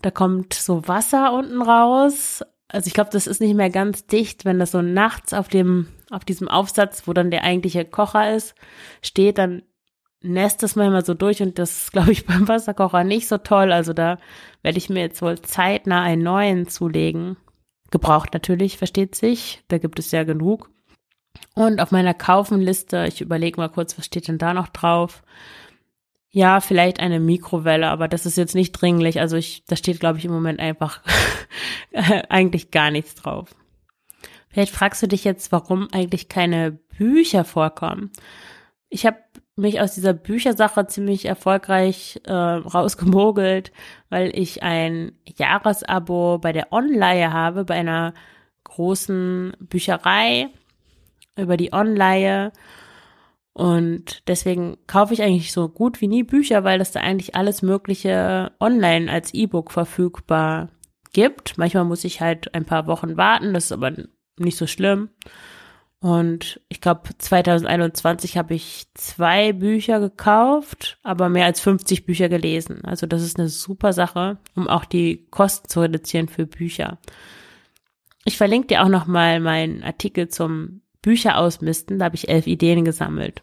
da 0.01 0.09
kommt 0.09 0.55
so 0.55 0.87
Wasser 0.87 1.31
unten 1.33 1.61
raus. 1.61 2.43
Also 2.67 2.87
ich 2.87 2.95
glaube, 2.95 3.11
das 3.11 3.27
ist 3.27 3.39
nicht 3.39 3.53
mehr 3.53 3.69
ganz 3.69 4.07
dicht, 4.07 4.45
wenn 4.45 4.57
das 4.57 4.71
so 4.71 4.81
nachts 4.81 5.31
auf 5.31 5.47
dem 5.47 5.89
auf 6.09 6.25
diesem 6.25 6.47
Aufsatz, 6.47 7.03
wo 7.05 7.13
dann 7.13 7.29
der 7.29 7.43
eigentliche 7.43 7.85
Kocher 7.85 8.35
ist, 8.35 8.55
steht, 9.03 9.37
dann 9.37 9.61
nässt 10.25 10.63
es 10.63 10.75
manchmal 10.75 11.05
so 11.05 11.13
durch 11.13 11.41
und 11.41 11.59
das 11.59 11.83
ist, 11.83 11.91
glaube 11.91 12.11
ich, 12.11 12.25
beim 12.27 12.47
Wasserkocher 12.47 13.03
nicht 13.03 13.27
so 13.27 13.37
toll. 13.37 13.71
Also 13.71 13.93
da 13.93 14.17
werde 14.61 14.77
ich 14.77 14.89
mir 14.89 15.01
jetzt 15.01 15.21
wohl 15.21 15.39
zeitnah 15.41 16.01
einen 16.01 16.23
neuen 16.23 16.67
zulegen. 16.67 17.37
Gebraucht 17.91 18.33
natürlich, 18.33 18.77
versteht 18.77 19.15
sich. 19.15 19.63
Da 19.67 19.77
gibt 19.77 19.99
es 19.99 20.11
ja 20.11 20.23
genug. 20.23 20.69
Und 21.53 21.79
auf 21.79 21.91
meiner 21.91 22.13
Kaufenliste, 22.13 23.05
ich 23.07 23.21
überlege 23.21 23.59
mal 23.59 23.69
kurz, 23.69 23.97
was 23.97 24.05
steht 24.05 24.27
denn 24.27 24.37
da 24.37 24.53
noch 24.53 24.67
drauf? 24.67 25.23
Ja, 26.31 26.59
vielleicht 26.59 26.99
eine 26.99 27.19
Mikrowelle, 27.19 27.87
aber 27.87 28.07
das 28.07 28.25
ist 28.25 28.37
jetzt 28.37 28.55
nicht 28.55 28.73
dringlich. 28.73 29.21
Also 29.21 29.37
ich, 29.37 29.63
da 29.65 29.75
steht, 29.77 30.01
glaube 30.01 30.17
ich, 30.17 30.25
im 30.25 30.31
Moment 30.31 30.59
einfach 30.59 31.01
eigentlich 31.93 32.71
gar 32.71 32.91
nichts 32.91 33.15
drauf. 33.15 33.55
Vielleicht 34.49 34.73
fragst 34.73 35.01
du 35.03 35.07
dich 35.07 35.23
jetzt, 35.23 35.51
warum 35.51 35.87
eigentlich 35.91 36.29
keine 36.29 36.71
Bücher 36.97 37.43
vorkommen. 37.43 38.11
Ich 38.89 39.05
habe 39.05 39.17
mich 39.55 39.79
aus 39.79 39.95
dieser 39.95 40.13
Büchersache 40.13 40.85
ziemlich 40.87 41.25
erfolgreich 41.25 42.19
äh, 42.25 42.31
rausgemogelt, 42.33 43.71
weil 44.09 44.37
ich 44.37 44.63
ein 44.63 45.13
Jahresabo 45.37 46.39
bei 46.39 46.51
der 46.51 46.73
Online 46.73 47.31
habe, 47.31 47.63
bei 47.63 47.75
einer 47.75 48.13
großen 48.65 49.53
Bücherei 49.59 50.49
über 51.37 51.55
die 51.55 51.71
Online. 51.71 52.51
Und 53.53 54.27
deswegen 54.27 54.77
kaufe 54.87 55.13
ich 55.13 55.21
eigentlich 55.21 55.53
so 55.53 55.69
gut 55.69 56.01
wie 56.01 56.09
nie 56.09 56.23
Bücher, 56.23 56.65
weil 56.65 56.77
das 56.77 56.91
da 56.91 56.99
eigentlich 56.99 57.35
alles 57.35 57.61
Mögliche 57.61 58.51
online 58.59 59.09
als 59.09 59.33
E-Book 59.33 59.71
verfügbar 59.71 60.69
gibt. 61.13 61.57
Manchmal 61.57 61.85
muss 61.85 62.03
ich 62.03 62.19
halt 62.19 62.53
ein 62.53 62.65
paar 62.65 62.87
Wochen 62.87 63.15
warten, 63.15 63.53
das 63.53 63.65
ist 63.65 63.71
aber 63.71 63.93
nicht 64.37 64.57
so 64.57 64.67
schlimm. 64.67 65.09
Und 65.99 66.61
ich 66.69 66.81
glaube, 66.81 67.09
2021 67.17 68.37
habe 68.37 68.53
ich 68.53 68.85
zwei 68.93 69.53
Bücher 69.53 69.99
gekauft, 69.99 70.99
aber 71.03 71.29
mehr 71.29 71.45
als 71.45 71.61
50 71.61 72.05
Bücher 72.05 72.29
gelesen. 72.29 72.83
Also 72.85 73.07
das 73.07 73.23
ist 73.23 73.39
eine 73.39 73.49
super 73.49 73.93
Sache, 73.93 74.37
um 74.55 74.67
auch 74.67 74.85
die 74.85 75.25
Kosten 75.31 75.67
zu 75.69 75.81
reduzieren 75.81 76.27
für 76.27 76.45
Bücher. 76.45 76.99
Ich 78.23 78.37
verlinke 78.37 78.67
dir 78.67 78.83
auch 78.83 78.89
noch 78.89 79.07
mal 79.07 79.39
meinen 79.39 79.83
Artikel 79.83 80.27
zum 80.27 80.81
Bücher 81.01 81.37
ausmisten. 81.37 81.99
Da 81.99 82.05
habe 82.05 82.15
ich 82.15 82.29
elf 82.29 82.45
Ideen 82.45 82.85
gesammelt, 82.85 83.41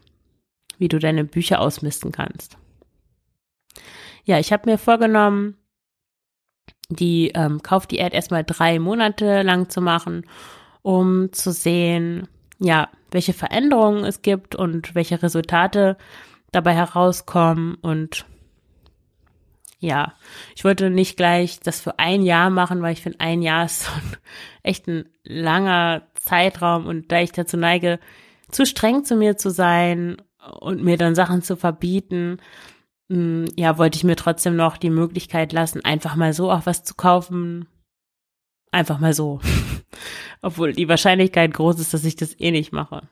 wie 0.78 0.88
du 0.88 0.98
deine 0.98 1.24
Bücher 1.24 1.60
ausmisten 1.60 2.12
kannst. 2.12 2.58
Ja, 4.24 4.38
ich 4.38 4.52
habe 4.52 4.70
mir 4.70 4.78
vorgenommen, 4.78 5.56
die 6.90 7.32
ähm, 7.34 7.62
Kaufdiät 7.62 8.12
erstmal 8.12 8.44
drei 8.44 8.78
Monate 8.78 9.42
lang 9.42 9.68
zu 9.68 9.80
machen 9.80 10.24
um 10.82 11.32
zu 11.32 11.52
sehen, 11.52 12.28
ja, 12.62 12.88
welche 13.10 13.32
Veränderungen 13.32 14.04
es 14.04 14.22
gibt 14.22 14.54
und 14.54 14.94
welche 14.94 15.22
Resultate 15.22 15.96
dabei 16.52 16.74
herauskommen 16.74 17.74
und 17.76 18.26
ja, 19.78 20.12
ich 20.54 20.62
wollte 20.64 20.90
nicht 20.90 21.16
gleich 21.16 21.58
das 21.58 21.80
für 21.80 21.98
ein 21.98 22.22
Jahr 22.22 22.50
machen, 22.50 22.82
weil 22.82 22.92
ich 22.92 23.02
finde, 23.02 23.18
ein 23.18 23.42
Jahr 23.42 23.64
ist 23.64 23.82
so 23.84 23.90
ein, 23.90 24.16
echt 24.62 24.86
ein 24.86 25.08
langer 25.24 26.02
Zeitraum 26.14 26.86
und 26.86 27.10
da 27.10 27.20
ich 27.20 27.32
dazu 27.32 27.56
neige, 27.56 27.98
zu 28.48 28.64
streng 28.64 29.04
zu 29.04 29.16
mir 29.16 29.36
zu 29.36 29.50
sein 29.50 30.18
und 30.60 30.84
mir 30.84 30.96
dann 30.96 31.16
Sachen 31.16 31.42
zu 31.42 31.56
verbieten, 31.56 32.38
mm, 33.08 33.46
ja, 33.56 33.76
wollte 33.76 33.96
ich 33.96 34.04
mir 34.04 34.14
trotzdem 34.14 34.54
noch 34.54 34.76
die 34.76 34.90
Möglichkeit 34.90 35.52
lassen, 35.52 35.84
einfach 35.84 36.14
mal 36.14 36.32
so 36.32 36.52
auch 36.52 36.64
was 36.64 36.84
zu 36.84 36.94
kaufen. 36.94 37.66
Einfach 38.72 38.98
mal 38.98 39.14
so. 39.14 39.40
Obwohl 40.42 40.72
die 40.72 40.88
Wahrscheinlichkeit 40.88 41.54
groß 41.54 41.78
ist, 41.78 41.94
dass 41.94 42.04
ich 42.04 42.16
das 42.16 42.38
eh 42.40 42.50
nicht 42.50 42.72
mache. 42.72 43.02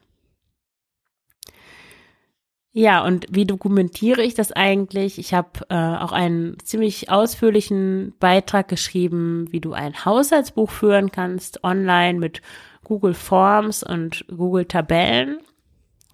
Ja, 2.72 3.04
und 3.04 3.26
wie 3.30 3.46
dokumentiere 3.46 4.22
ich 4.22 4.34
das 4.34 4.52
eigentlich? 4.52 5.18
Ich 5.18 5.34
habe 5.34 5.50
äh, 5.68 5.74
auch 5.74 6.12
einen 6.12 6.56
ziemlich 6.60 7.10
ausführlichen 7.10 8.14
Beitrag 8.20 8.68
geschrieben, 8.68 9.48
wie 9.50 9.60
du 9.60 9.72
ein 9.72 10.04
Haushaltsbuch 10.04 10.70
führen 10.70 11.10
kannst, 11.10 11.64
online 11.64 12.18
mit 12.18 12.42
Google 12.84 13.14
Forms 13.14 13.82
und 13.82 14.24
Google 14.28 14.66
Tabellen. 14.66 15.38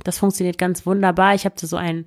Das 0.02 0.18
funktioniert 0.18 0.56
ganz 0.56 0.86
wunderbar. 0.86 1.34
Ich 1.34 1.44
habe 1.44 1.54
so 1.58 1.76
einen 1.76 2.06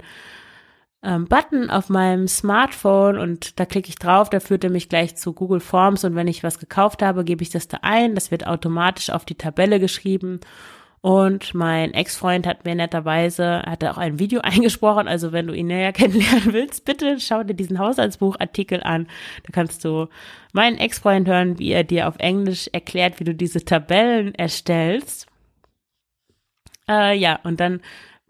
ähm, 1.02 1.28
Button 1.28 1.70
auf 1.70 1.90
meinem 1.90 2.28
Smartphone 2.28 3.18
und 3.18 3.60
da 3.60 3.66
klicke 3.66 3.90
ich 3.90 3.96
drauf, 3.96 4.30
da 4.30 4.40
führt 4.40 4.64
er 4.64 4.70
mich 4.70 4.90
gleich 4.90 5.16
zu 5.16 5.34
Google 5.34 5.62
Forms 5.62 6.04
und 6.04 6.16
wenn 6.16 6.28
ich 6.28 6.44
was 6.44 6.60
gekauft 6.60 7.02
habe, 7.02 7.24
gebe 7.24 7.42
ich 7.42 7.50
das 7.50 7.68
da 7.68 7.80
ein. 7.82 8.16
Das 8.16 8.32
wird 8.32 8.48
automatisch 8.48 9.10
auf 9.10 9.26
die 9.26 9.36
Tabelle 9.36 9.80
geschrieben. 9.80 10.42
Und 11.02 11.54
mein 11.54 11.94
Ex-Freund 11.94 12.46
hat 12.46 12.66
mir 12.66 12.76
netterweise, 12.76 13.62
hatte 13.62 13.92
auch 13.92 13.98
ein 13.98 14.20
Video 14.20 14.42
eingesprochen, 14.44 15.08
also 15.08 15.32
wenn 15.32 15.48
du 15.48 15.54
ihn 15.54 15.68
näher 15.68 15.94
kennenlernen 15.94 16.52
willst, 16.54 16.84
bitte 16.84 17.18
schau 17.20 17.44
dir 17.44 17.54
diesen 17.54 17.80
Haushaltsbuchartikel 17.80 18.84
an. 18.84 19.08
Da 19.44 19.52
kannst 19.54 19.86
du 19.86 20.08
meinen 20.52 20.78
Ex-Freund 20.78 21.28
hören, 21.30 21.58
wie 21.60 21.72
er 21.72 21.86
dir 21.86 22.10
auf 22.10 22.18
Englisch 22.18 22.70
erklärt, 22.74 23.22
wie 23.22 23.24
du 23.24 23.34
diese 23.34 23.64
Tabellen 23.64 24.36
erstellst. 24.36 25.28
Äh, 26.90 27.18
ja, 27.18 27.40
und 27.44 27.62
dann 27.62 27.80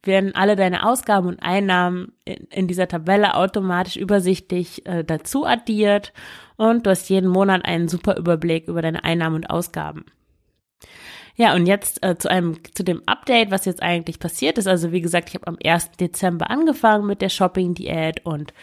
werden 0.04 0.36
alle 0.36 0.56
deine 0.56 0.86
Ausgaben 0.86 1.28
und 1.28 1.42
Einnahmen 1.42 2.14
in, 2.26 2.48
in 2.52 2.68
dieser 2.68 2.88
Tabelle 2.88 3.36
automatisch 3.36 3.98
übersichtlich 3.98 4.86
äh, 4.86 5.04
dazu 5.04 5.46
addiert 5.46 6.14
und 6.56 6.86
du 6.86 6.90
hast 6.90 7.10
jeden 7.10 7.30
Monat 7.30 7.66
einen 7.66 7.88
super 7.88 8.18
Überblick 8.18 8.68
über 8.68 8.82
deine 8.82 9.04
Einnahmen 9.04 9.38
und 9.38 9.50
Ausgaben. 9.50 10.06
Ja, 11.36 11.56
und 11.56 11.68
jetzt 11.68 12.04
äh, 12.04 12.18
zu 12.18 12.30
einem 12.30 12.58
zu 12.74 12.84
dem 12.84 13.02
Update, 13.06 13.50
was 13.50 13.64
jetzt 13.64 13.82
eigentlich 13.82 14.20
passiert 14.20 14.58
ist. 14.58 14.68
Also 14.68 14.92
wie 14.92 15.00
gesagt, 15.00 15.30
ich 15.30 15.36
habe 15.36 15.48
am 15.48 15.58
1. 15.64 15.92
Dezember 15.92 16.50
angefangen 16.50 17.06
mit 17.06 17.22
der 17.22 17.30
Shopping 17.30 17.76
Diät 17.76 18.26
und 18.26 18.54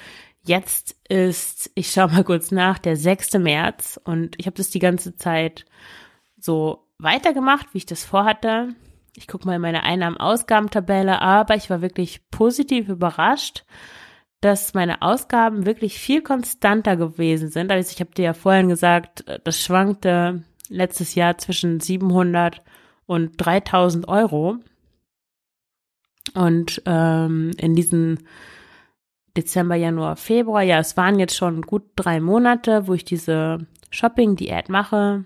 jetzt 0.44 0.94
ist, 1.08 1.70
ich 1.74 1.90
schaue 1.90 2.08
mal 2.08 2.24
kurz 2.24 2.50
nach, 2.50 2.78
der 2.78 2.96
6. 2.96 3.34
März 3.38 3.98
und 4.04 4.34
ich 4.38 4.46
habe 4.46 4.56
das 4.56 4.68
die 4.68 4.78
ganze 4.78 5.16
Zeit 5.16 5.64
so 6.38 6.86
weitergemacht, 6.98 7.72
wie 7.72 7.78
ich 7.78 7.86
das 7.86 8.04
vorhatte. 8.04 8.68
Ich 9.16 9.26
gucke 9.26 9.46
mal 9.46 9.56
in 9.56 9.62
meine 9.62 9.82
Einnahmen-Ausgaben-Tabelle, 9.82 11.20
aber 11.20 11.54
ich 11.56 11.70
war 11.70 11.80
wirklich 11.80 12.28
positiv 12.30 12.88
überrascht, 12.88 13.64
dass 14.40 14.74
meine 14.74 15.02
Ausgaben 15.02 15.66
wirklich 15.66 15.98
viel 15.98 16.22
konstanter 16.22 16.96
gewesen 16.96 17.48
sind. 17.48 17.72
Also 17.72 17.92
ich 17.92 18.00
habe 18.00 18.12
dir 18.12 18.26
ja 18.26 18.34
vorhin 18.34 18.68
gesagt, 18.68 19.24
das 19.44 19.62
schwankte 19.62 20.42
letztes 20.68 21.14
Jahr 21.14 21.38
zwischen 21.38 21.80
700 21.80 22.62
und 23.06 23.32
3000 23.38 24.06
Euro. 24.08 24.56
Und 26.34 26.82
ähm, 26.84 27.52
in 27.56 27.74
diesen 27.74 28.26
Dezember, 29.36 29.76
Januar, 29.76 30.16
Februar, 30.16 30.62
ja, 30.62 30.78
es 30.78 30.96
waren 30.96 31.18
jetzt 31.18 31.36
schon 31.36 31.62
gut 31.62 31.84
drei 31.94 32.20
Monate, 32.20 32.86
wo 32.88 32.94
ich 32.94 33.04
diese 33.04 33.66
Shopping-Diät 33.90 34.68
mache, 34.68 35.24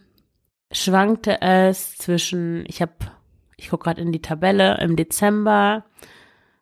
schwankte 0.72 1.40
es 1.40 1.96
zwischen, 1.96 2.64
ich 2.66 2.82
habe 2.82 2.92
ich 3.60 3.68
gucke 3.68 3.84
gerade 3.84 4.00
in 4.00 4.10
die 4.10 4.22
Tabelle, 4.22 4.78
im 4.80 4.96
Dezember 4.96 5.84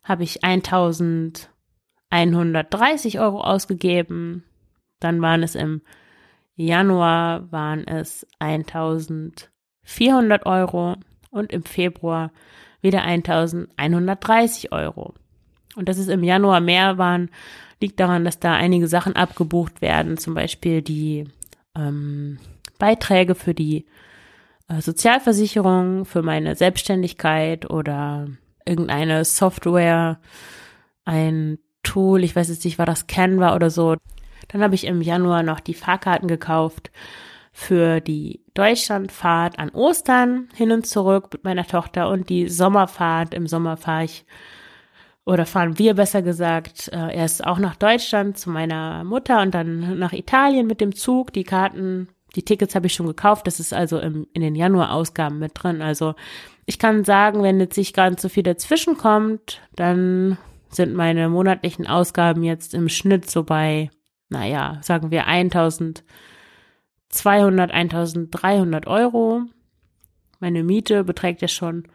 habe 0.02 0.24
ich 0.24 0.42
1130 0.42 3.20
Euro 3.20 3.40
ausgegeben. 3.40 4.42
Dann 4.98 5.22
waren 5.22 5.44
es 5.44 5.54
im 5.54 5.82
Januar 6.56 7.52
waren 7.52 7.86
es 7.86 8.26
1400 8.40 10.44
Euro 10.44 10.96
und 11.30 11.52
im 11.52 11.62
Februar 11.62 12.32
wieder 12.80 13.02
1130 13.02 14.72
Euro. 14.72 15.14
Und 15.76 15.88
dass 15.88 15.98
es 15.98 16.08
im 16.08 16.24
Januar 16.24 16.60
mehr 16.60 16.98
waren, 16.98 17.30
liegt 17.80 18.00
daran, 18.00 18.24
dass 18.24 18.40
da 18.40 18.54
einige 18.54 18.88
Sachen 18.88 19.14
abgebucht 19.14 19.82
werden, 19.82 20.18
zum 20.18 20.34
Beispiel 20.34 20.82
die 20.82 21.28
ähm, 21.76 22.40
Beiträge 22.80 23.36
für 23.36 23.54
die 23.54 23.86
Sozialversicherung 24.68 26.04
für 26.04 26.22
meine 26.22 26.54
Selbstständigkeit 26.54 27.70
oder 27.70 28.28
irgendeine 28.66 29.24
Software, 29.24 30.20
ein 31.04 31.58
Tool, 31.82 32.22
ich 32.22 32.36
weiß 32.36 32.50
jetzt 32.50 32.64
nicht, 32.64 32.78
war 32.78 32.86
das 32.86 33.06
Canva 33.06 33.54
oder 33.54 33.70
so. 33.70 33.96
Dann 34.48 34.62
habe 34.62 34.74
ich 34.74 34.84
im 34.84 35.00
Januar 35.00 35.42
noch 35.42 35.60
die 35.60 35.74
Fahrkarten 35.74 36.28
gekauft 36.28 36.90
für 37.50 38.00
die 38.00 38.44
Deutschlandfahrt 38.54 39.58
an 39.58 39.70
Ostern 39.70 40.48
hin 40.54 40.70
und 40.70 40.86
zurück 40.86 41.28
mit 41.32 41.44
meiner 41.44 41.66
Tochter 41.66 42.08
und 42.08 42.28
die 42.28 42.48
Sommerfahrt. 42.48 43.34
Im 43.34 43.46
Sommer 43.46 43.76
fahre 43.76 44.04
ich 44.04 44.26
oder 45.24 45.44
fahren 45.44 45.78
wir 45.78 45.94
besser 45.94 46.22
gesagt 46.22 46.88
äh, 46.92 47.14
erst 47.14 47.44
auch 47.44 47.58
nach 47.58 47.76
Deutschland 47.76 48.38
zu 48.38 48.48
meiner 48.50 49.02
Mutter 49.04 49.42
und 49.42 49.54
dann 49.54 49.98
nach 49.98 50.12
Italien 50.12 50.66
mit 50.66 50.80
dem 50.80 50.94
Zug. 50.94 51.32
Die 51.32 51.44
Karten 51.44 52.08
die 52.36 52.44
Tickets 52.44 52.74
habe 52.74 52.86
ich 52.86 52.94
schon 52.94 53.06
gekauft, 53.06 53.46
das 53.46 53.60
ist 53.60 53.72
also 53.72 53.98
im, 53.98 54.26
in 54.32 54.42
den 54.42 54.54
Januar-Ausgaben 54.54 55.38
mit 55.38 55.52
drin. 55.54 55.82
Also 55.82 56.14
ich 56.66 56.78
kann 56.78 57.04
sagen, 57.04 57.42
wenn 57.42 57.60
jetzt 57.60 57.78
nicht 57.78 57.96
ganz 57.96 58.22
so 58.22 58.28
viel 58.28 58.42
dazwischen 58.42 58.98
kommt, 58.98 59.60
dann 59.74 60.36
sind 60.68 60.94
meine 60.94 61.28
monatlichen 61.28 61.86
Ausgaben 61.86 62.42
jetzt 62.42 62.74
im 62.74 62.88
Schnitt 62.88 63.30
so 63.30 63.42
bei, 63.42 63.90
naja, 64.28 64.78
sagen 64.82 65.10
wir 65.10 65.26
1200, 65.26 67.70
1300 67.70 68.86
Euro. 68.86 69.42
Meine 70.40 70.62
Miete 70.62 71.04
beträgt 71.04 71.42
ja 71.42 71.48
schon 71.48 71.88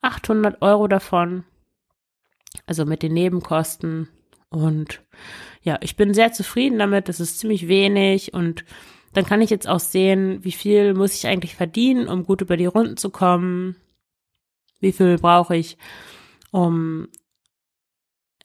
800 0.00 0.62
Euro 0.62 0.88
davon. 0.88 1.44
Also 2.66 2.86
mit 2.86 3.02
den 3.02 3.12
Nebenkosten. 3.12 4.08
Und 4.48 5.02
ja, 5.62 5.78
ich 5.80 5.96
bin 5.96 6.14
sehr 6.14 6.32
zufrieden 6.32 6.78
damit. 6.78 7.08
Das 7.08 7.20
ist 7.20 7.40
ziemlich 7.40 7.68
wenig 7.68 8.32
und 8.32 8.64
dann 9.14 9.24
kann 9.24 9.40
ich 9.40 9.50
jetzt 9.50 9.68
auch 9.68 9.80
sehen, 9.80 10.44
wie 10.44 10.52
viel 10.52 10.94
muss 10.94 11.14
ich 11.14 11.26
eigentlich 11.26 11.54
verdienen, 11.54 12.08
um 12.08 12.24
gut 12.24 12.40
über 12.40 12.56
die 12.56 12.66
Runden 12.66 12.96
zu 12.96 13.10
kommen. 13.10 13.76
Wie 14.80 14.92
viel 14.92 15.18
brauche 15.18 15.56
ich, 15.56 15.78
um, 16.50 17.08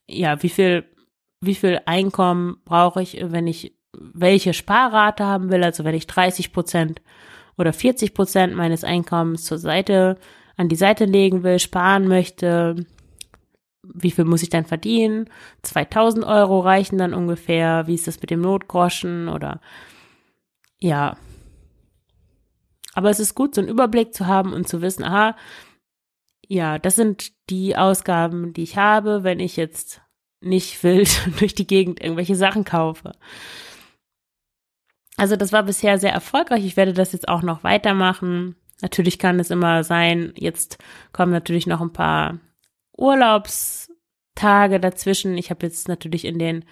ja, 0.07 0.41
wie 0.41 0.49
viel, 0.49 0.85
wie 1.41 1.55
viel 1.55 1.81
Einkommen 1.85 2.57
brauche 2.65 3.01
ich, 3.01 3.17
wenn 3.19 3.47
ich 3.47 3.73
welche 3.93 4.53
Sparrate 4.53 5.25
haben 5.25 5.51
will, 5.51 5.63
also 5.63 5.83
wenn 5.83 5.95
ich 5.95 6.07
30 6.07 6.53
Prozent 6.53 7.01
oder 7.57 7.73
40 7.73 8.13
Prozent 8.13 8.55
meines 8.55 8.83
Einkommens 8.83 9.43
zur 9.43 9.57
Seite, 9.57 10.17
an 10.55 10.69
die 10.69 10.75
Seite 10.75 11.05
legen 11.05 11.43
will, 11.43 11.59
sparen 11.59 12.07
möchte, 12.07 12.85
wie 13.83 14.11
viel 14.11 14.25
muss 14.25 14.43
ich 14.43 14.49
dann 14.49 14.65
verdienen? 14.65 15.29
2000 15.63 16.25
Euro 16.25 16.59
reichen 16.59 16.97
dann 16.97 17.13
ungefähr. 17.13 17.87
Wie 17.87 17.95
ist 17.95 18.07
das 18.07 18.21
mit 18.21 18.29
dem 18.29 18.41
Notgroschen 18.41 19.29
oder 19.29 19.61
ja. 20.81 21.17
Aber 22.93 23.09
es 23.09 23.19
ist 23.19 23.35
gut, 23.35 23.55
so 23.55 23.61
einen 23.61 23.69
Überblick 23.69 24.13
zu 24.13 24.27
haben 24.27 24.53
und 24.53 24.67
zu 24.67 24.81
wissen, 24.81 25.03
aha, 25.03 25.35
ja, 26.47 26.79
das 26.79 26.95
sind 26.95 27.31
die 27.49 27.77
Ausgaben, 27.77 28.53
die 28.53 28.63
ich 28.63 28.77
habe, 28.77 29.23
wenn 29.23 29.39
ich 29.39 29.55
jetzt 29.55 30.01
nicht 30.41 30.83
wild 30.83 31.39
durch 31.39 31.53
die 31.55 31.67
Gegend 31.67 32.01
irgendwelche 32.01 32.35
Sachen 32.35 32.63
kaufe. 32.63 33.13
Also 35.17 35.35
das 35.35 35.51
war 35.51 35.63
bisher 35.63 35.99
sehr 35.99 36.13
erfolgreich. 36.13 36.65
Ich 36.65 36.77
werde 36.77 36.93
das 36.93 37.11
jetzt 37.11 37.27
auch 37.27 37.41
noch 37.41 37.63
weitermachen. 37.63 38.55
Natürlich 38.81 39.19
kann 39.19 39.39
es 39.39 39.51
immer 39.51 39.83
sein, 39.83 40.31
jetzt 40.37 40.77
kommen 41.11 41.33
natürlich 41.33 41.67
noch 41.67 41.81
ein 41.81 41.91
paar 41.91 42.39
Urlaubstage 42.95 44.79
dazwischen. 44.79 45.37
Ich 45.37 45.49
habe 45.49 45.65
jetzt 45.65 45.89
natürlich 45.89 46.23
in 46.23 46.39
den 46.39 46.63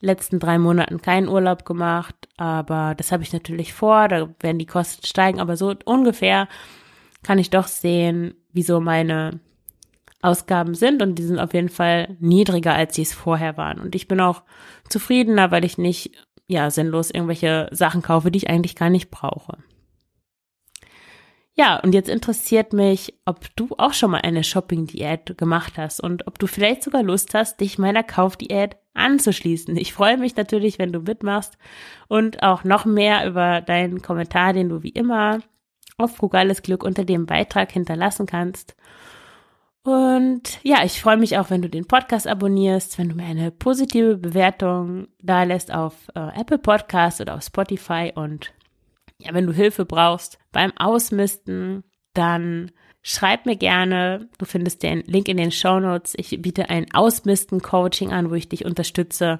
letzten 0.00 0.38
drei 0.38 0.58
Monaten 0.58 1.00
keinen 1.00 1.28
Urlaub 1.28 1.64
gemacht, 1.64 2.14
aber 2.36 2.94
das 2.96 3.12
habe 3.12 3.22
ich 3.22 3.32
natürlich 3.32 3.72
vor, 3.72 4.08
da 4.08 4.28
werden 4.40 4.58
die 4.58 4.66
Kosten 4.66 5.06
steigen, 5.06 5.40
aber 5.40 5.56
so 5.56 5.74
ungefähr 5.84 6.48
kann 7.22 7.38
ich 7.38 7.50
doch 7.50 7.66
sehen, 7.66 8.34
wieso 8.52 8.80
meine 8.80 9.40
Ausgaben 10.22 10.74
sind 10.74 11.02
und 11.02 11.16
die 11.16 11.22
sind 11.22 11.38
auf 11.38 11.54
jeden 11.54 11.68
Fall 11.68 12.16
niedriger, 12.20 12.74
als 12.74 12.94
sie 12.94 13.02
es 13.02 13.14
vorher 13.14 13.56
waren. 13.56 13.80
Und 13.80 13.94
ich 13.94 14.08
bin 14.08 14.20
auch 14.20 14.42
zufriedener, 14.88 15.50
weil 15.50 15.64
ich 15.64 15.78
nicht, 15.78 16.12
ja, 16.46 16.70
sinnlos 16.70 17.10
irgendwelche 17.10 17.68
Sachen 17.70 18.02
kaufe, 18.02 18.30
die 18.30 18.38
ich 18.38 18.50
eigentlich 18.50 18.76
gar 18.76 18.90
nicht 18.90 19.10
brauche. 19.10 19.58
Ja, 21.54 21.80
und 21.80 21.94
jetzt 21.94 22.10
interessiert 22.10 22.74
mich, 22.74 23.14
ob 23.24 23.54
du 23.56 23.68
auch 23.78 23.94
schon 23.94 24.10
mal 24.10 24.20
eine 24.20 24.44
Shopping-Diät 24.44 25.38
gemacht 25.38 25.74
hast 25.78 26.00
und 26.02 26.26
ob 26.26 26.38
du 26.38 26.46
vielleicht 26.46 26.82
sogar 26.82 27.02
Lust 27.02 27.32
hast, 27.32 27.60
dich 27.60 27.78
meiner 27.78 28.02
Kaufdiät 28.02 28.76
anzuschließen. 28.96 29.76
Ich 29.76 29.92
freue 29.92 30.16
mich 30.16 30.36
natürlich, 30.36 30.78
wenn 30.78 30.92
du 30.92 31.00
mitmachst 31.00 31.56
und 32.08 32.42
auch 32.42 32.64
noch 32.64 32.84
mehr 32.84 33.26
über 33.26 33.60
deinen 33.60 34.02
Kommentar, 34.02 34.52
den 34.52 34.68
du 34.68 34.82
wie 34.82 34.90
immer 34.90 35.40
auf 35.98 36.16
Frugales 36.16 36.62
Glück 36.62 36.84
unter 36.84 37.04
dem 37.04 37.26
Beitrag 37.26 37.72
hinterlassen 37.72 38.26
kannst. 38.26 38.76
Und 39.82 40.58
ja, 40.64 40.84
ich 40.84 41.00
freue 41.00 41.16
mich 41.16 41.38
auch, 41.38 41.48
wenn 41.50 41.62
du 41.62 41.68
den 41.68 41.86
Podcast 41.86 42.26
abonnierst, 42.26 42.98
wenn 42.98 43.08
du 43.08 43.14
mir 43.14 43.26
eine 43.26 43.52
positive 43.52 44.16
Bewertung 44.16 45.06
da 45.22 45.44
lässt 45.44 45.72
auf 45.72 45.94
äh, 46.16 46.40
Apple 46.40 46.58
Podcast 46.58 47.20
oder 47.20 47.36
auf 47.36 47.44
Spotify 47.44 48.12
und 48.14 48.52
ja, 49.18 49.32
wenn 49.32 49.46
du 49.46 49.52
Hilfe 49.52 49.84
brauchst 49.84 50.38
beim 50.50 50.72
Ausmisten, 50.76 51.84
dann 52.14 52.72
schreib 53.06 53.46
mir 53.46 53.56
gerne. 53.56 54.28
Du 54.36 54.44
findest 54.44 54.82
den 54.82 55.02
Link 55.06 55.28
in 55.28 55.36
den 55.36 55.52
Show 55.52 55.78
Notes. 55.78 56.14
Ich 56.16 56.42
biete 56.42 56.68
ein 56.70 56.92
Ausmisten-Coaching 56.92 58.12
an, 58.12 58.30
wo 58.30 58.34
ich 58.34 58.48
dich 58.48 58.64
unterstütze, 58.64 59.38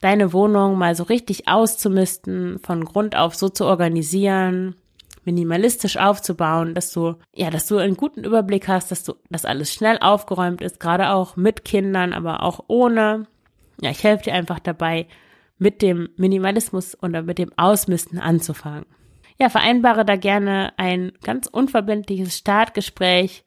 deine 0.00 0.32
Wohnung 0.32 0.78
mal 0.78 0.94
so 0.94 1.02
richtig 1.02 1.48
auszumisten, 1.48 2.60
von 2.60 2.84
Grund 2.84 3.16
auf 3.16 3.34
so 3.34 3.48
zu 3.48 3.64
organisieren, 3.64 4.76
minimalistisch 5.24 5.96
aufzubauen, 5.96 6.74
dass 6.74 6.92
du, 6.92 7.16
ja, 7.34 7.50
dass 7.50 7.66
du 7.66 7.78
einen 7.78 7.96
guten 7.96 8.22
Überblick 8.22 8.68
hast, 8.68 8.92
dass 8.92 9.02
du, 9.02 9.14
dass 9.30 9.44
alles 9.44 9.74
schnell 9.74 9.98
aufgeräumt 10.00 10.60
ist, 10.60 10.78
gerade 10.78 11.10
auch 11.10 11.34
mit 11.34 11.64
Kindern, 11.64 12.12
aber 12.12 12.44
auch 12.44 12.64
ohne. 12.68 13.26
Ja, 13.80 13.90
ich 13.90 14.04
helfe 14.04 14.24
dir 14.24 14.34
einfach 14.34 14.60
dabei, 14.60 15.08
mit 15.58 15.82
dem 15.82 16.10
Minimalismus 16.16 16.96
oder 17.02 17.22
mit 17.22 17.38
dem 17.38 17.50
Ausmisten 17.56 18.20
anzufangen. 18.20 18.86
Ja, 19.38 19.50
vereinbare 19.50 20.04
da 20.04 20.16
gerne 20.16 20.72
ein 20.76 21.12
ganz 21.22 21.46
unverbindliches 21.46 22.38
Startgespräch, 22.38 23.44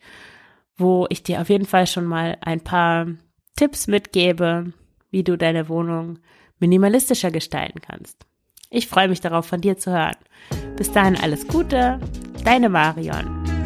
wo 0.78 1.08
ich 1.10 1.24
dir 1.24 1.42
auf 1.42 1.50
jeden 1.50 1.66
Fall 1.66 1.88
schon 1.88 2.06
mal 2.06 2.38
ein 2.42 2.62
paar 2.62 3.08
Tipps 3.56 3.88
mitgebe, 3.88 4.72
wie 5.12 5.24
du 5.24 5.38
deine 5.38 5.68
Wohnung 5.68 6.20
minimalistischer 6.60 7.32
gestalten 7.32 7.82
kannst. 7.82 8.26
Ich 8.70 8.88
freue 8.88 9.08
mich 9.08 9.20
darauf, 9.20 9.48
von 9.48 9.62
dir 9.62 9.78
zu 9.78 9.92
hören. 9.92 10.16
Bis 10.78 10.92
dahin 10.92 11.18
alles 11.18 11.48
Gute, 11.48 12.00
deine 12.44 12.70
Marion. 12.70 13.59